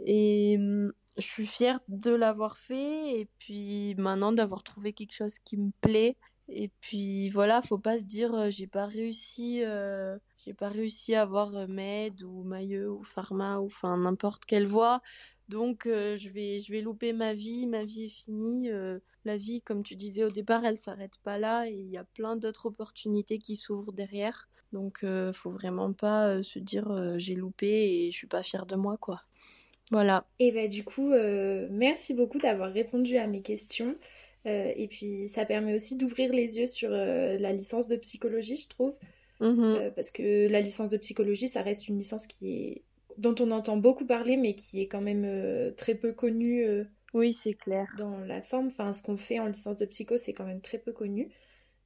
Et 0.07 0.57
hum, 0.59 0.93
je 1.17 1.23
suis 1.23 1.47
fière 1.47 1.81
de 1.89 2.13
l'avoir 2.13 2.59
fait 2.59 3.21
et 3.21 3.29
puis 3.39 3.95
maintenant 3.97 4.33
d'avoir 4.33 4.63
trouvé 4.63 4.93
quelque 4.93 5.15
chose 5.15 5.39
qui 5.41 5.57
me 5.57 5.71
plaît. 5.81 6.17
Et 6.53 6.69
puis 6.81 7.29
voilà, 7.29 7.63
faut 7.63 7.79
pas 7.79 7.99
se 7.99 8.05
dire 8.05 8.35
euh, 8.35 8.51
j'ai 8.51 8.67
pas 8.67 8.87
réussi, 8.87 9.63
euh, 9.63 10.19
j'ai 10.37 10.53
pas 10.53 10.69
réussi 10.69 11.15
à 11.15 11.23
avoir 11.23 11.69
Med 11.69 12.23
ou 12.23 12.43
Mailleux 12.43 12.91
ou 12.91 13.05
Pharma 13.05 13.61
ou 13.61 13.67
enfin 13.67 13.97
n'importe 13.97 14.45
quelle 14.45 14.67
voie. 14.67 15.01
Donc 15.51 15.87
euh, 15.87 16.17
je 16.17 16.29
vais 16.29 16.61
je 16.61 16.71
vais 16.71 16.81
louper 16.81 17.13
ma 17.13 17.35
vie, 17.35 17.67
ma 17.67 17.85
vie 17.85 18.05
est 18.05 18.09
finie. 18.09 18.71
Euh, 18.71 19.01
la 19.25 19.37
vie, 19.37 19.63
comme 19.63 19.83
tu 19.83 19.97
disais 19.97 20.23
au 20.23 20.29
départ, 20.29 20.65
elle 20.65 20.77
s'arrête 20.77 21.19
pas 21.25 21.39
là 21.39 21.69
et 21.69 21.73
il 21.73 21.91
y 21.91 21.99
a 21.99 22.05
plein 22.05 22.37
d'autres 22.37 22.67
opportunités 22.67 23.39
qui 23.39 23.57
s'ouvrent 23.57 23.93
derrière. 23.93 24.49
Donc 24.73 25.03
euh, 25.03 25.33
faut 25.33 25.51
vraiment 25.51 25.93
pas 25.93 26.41
se 26.45 26.61
dire 26.61 27.19
j'ai 27.19 27.35
loupé 27.35 27.67
et 27.67 28.13
je 28.13 28.17
suis 28.17 28.29
pas 28.29 28.45
fière 28.45 28.65
de 28.65 28.77
moi 28.77 28.97
quoi. 28.97 29.23
Voilà. 29.91 30.25
Et 30.39 30.53
bah 30.53 30.69
du 30.69 30.85
coup, 30.85 31.13
merci 31.71 32.15
beaucoup 32.15 32.39
d'avoir 32.39 32.73
répondu 32.73 33.17
à 33.17 33.27
mes 33.27 33.43
questions. 33.43 33.97
Et 34.45 34.89
puis 34.89 35.29
ça 35.29 35.45
permet 35.45 35.75
aussi 35.75 35.97
d'ouvrir 35.97 36.33
les 36.33 36.59
yeux 36.59 36.67
sur 36.67 36.91
la 36.91 37.53
licence 37.53 37.89
de 37.89 37.97
psychologie, 37.97 38.57
je 38.57 38.69
trouve. 38.69 38.97
Mmh 39.41 39.91
parce 39.97 40.11
que 40.11 40.49
la 40.49 40.61
licence 40.61 40.91
de 40.91 40.99
psychologie, 40.99 41.49
ça 41.49 41.63
reste 41.63 41.89
une 41.89 41.97
licence 41.97 42.27
qui 42.27 42.53
est 42.53 42.83
dont 43.21 43.35
on 43.39 43.51
entend 43.51 43.77
beaucoup 43.77 44.07
parler, 44.07 44.37
mais 44.37 44.55
qui 44.55 44.81
est 44.81 44.89
quand 44.89 45.03
même 45.03 45.25
euh, 45.25 45.71
très 45.73 45.95
peu 45.95 46.13
connu. 46.13 46.65
Euh, 46.65 46.85
oui, 47.13 47.33
c'est 47.33 47.55
clair. 47.55 47.87
Dans 47.99 48.19
la 48.21 48.41
forme, 48.41 48.69
enfin, 48.69 48.93
ce 48.93 49.03
qu'on 49.03 49.17
fait 49.17 49.39
en 49.39 49.47
licence 49.47 49.77
de 49.77 49.85
psycho, 49.85 50.17
c'est 50.17 50.33
quand 50.33 50.47
même 50.47 50.61
très 50.61 50.79
peu 50.79 50.93
connu. 50.93 51.29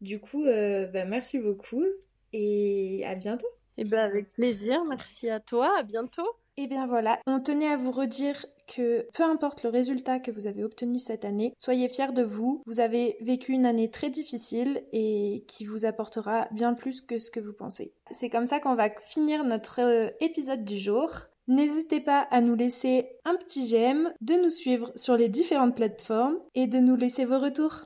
Du 0.01 0.21
coup, 0.21 0.45
euh, 0.45 0.87
bah, 0.87 1.05
merci 1.05 1.39
beaucoup 1.39 1.85
et 2.33 3.03
à 3.05 3.15
bientôt. 3.15 3.49
Eh 3.77 3.85
ben 3.85 4.01
avec 4.01 4.33
plaisir, 4.33 4.85
merci 4.85 5.29
à 5.29 5.41
toi, 5.41 5.77
à 5.79 5.83
bientôt. 5.83 6.27
Et 6.57 6.63
eh 6.63 6.67
bien 6.69 6.87
voilà, 6.87 7.19
on 7.27 7.41
tenait 7.41 7.67
à 7.67 7.77
vous 7.77 7.91
redire 7.91 8.47
que 8.69 9.09
peu 9.13 9.25
importe 9.25 9.65
le 9.65 9.71
résultat 9.71 10.21
que 10.21 10.31
vous 10.31 10.47
avez 10.47 10.63
obtenu 10.63 11.01
cette 11.01 11.25
année, 11.25 11.53
soyez 11.59 11.89
fiers 11.89 12.13
de 12.13 12.23
vous. 12.23 12.63
Vous 12.67 12.79
avez 12.79 13.17
vécu 13.21 13.53
une 13.53 13.67
année 13.67 13.91
très 13.91 14.09
difficile 14.09 14.85
et 14.93 15.45
qui 15.49 15.65
vous 15.65 15.85
apportera 15.85 16.47
bien 16.53 16.75
plus 16.75 17.01
que 17.01 17.19
ce 17.19 17.33
que 17.33 17.41
vous 17.41 17.53
pensez. 17.53 17.93
C'est 18.13 18.31
comme 18.31 18.47
ça 18.47 18.61
qu'on 18.61 18.77
va 18.77 18.91
finir 18.91 19.45
notre 19.45 19.81
euh, 19.81 20.11
épisode 20.21 20.65
du 20.65 20.79
jour. 20.79 21.11
N'hésitez 21.47 22.01
pas 22.01 22.21
à 22.31 22.41
nous 22.41 22.55
laisser 22.55 23.07
un 23.25 23.35
petit 23.35 23.67
j'aime, 23.67 24.13
de 24.23 24.35
nous 24.35 24.51
suivre 24.51 24.91
sur 24.95 25.17
les 25.17 25.29
différentes 25.29 25.77
plateformes 25.77 26.39
et 26.55 26.67
de 26.67 26.79
nous 26.79 26.97
laisser 26.97 27.27
vos 27.27 27.39
retours. 27.39 27.83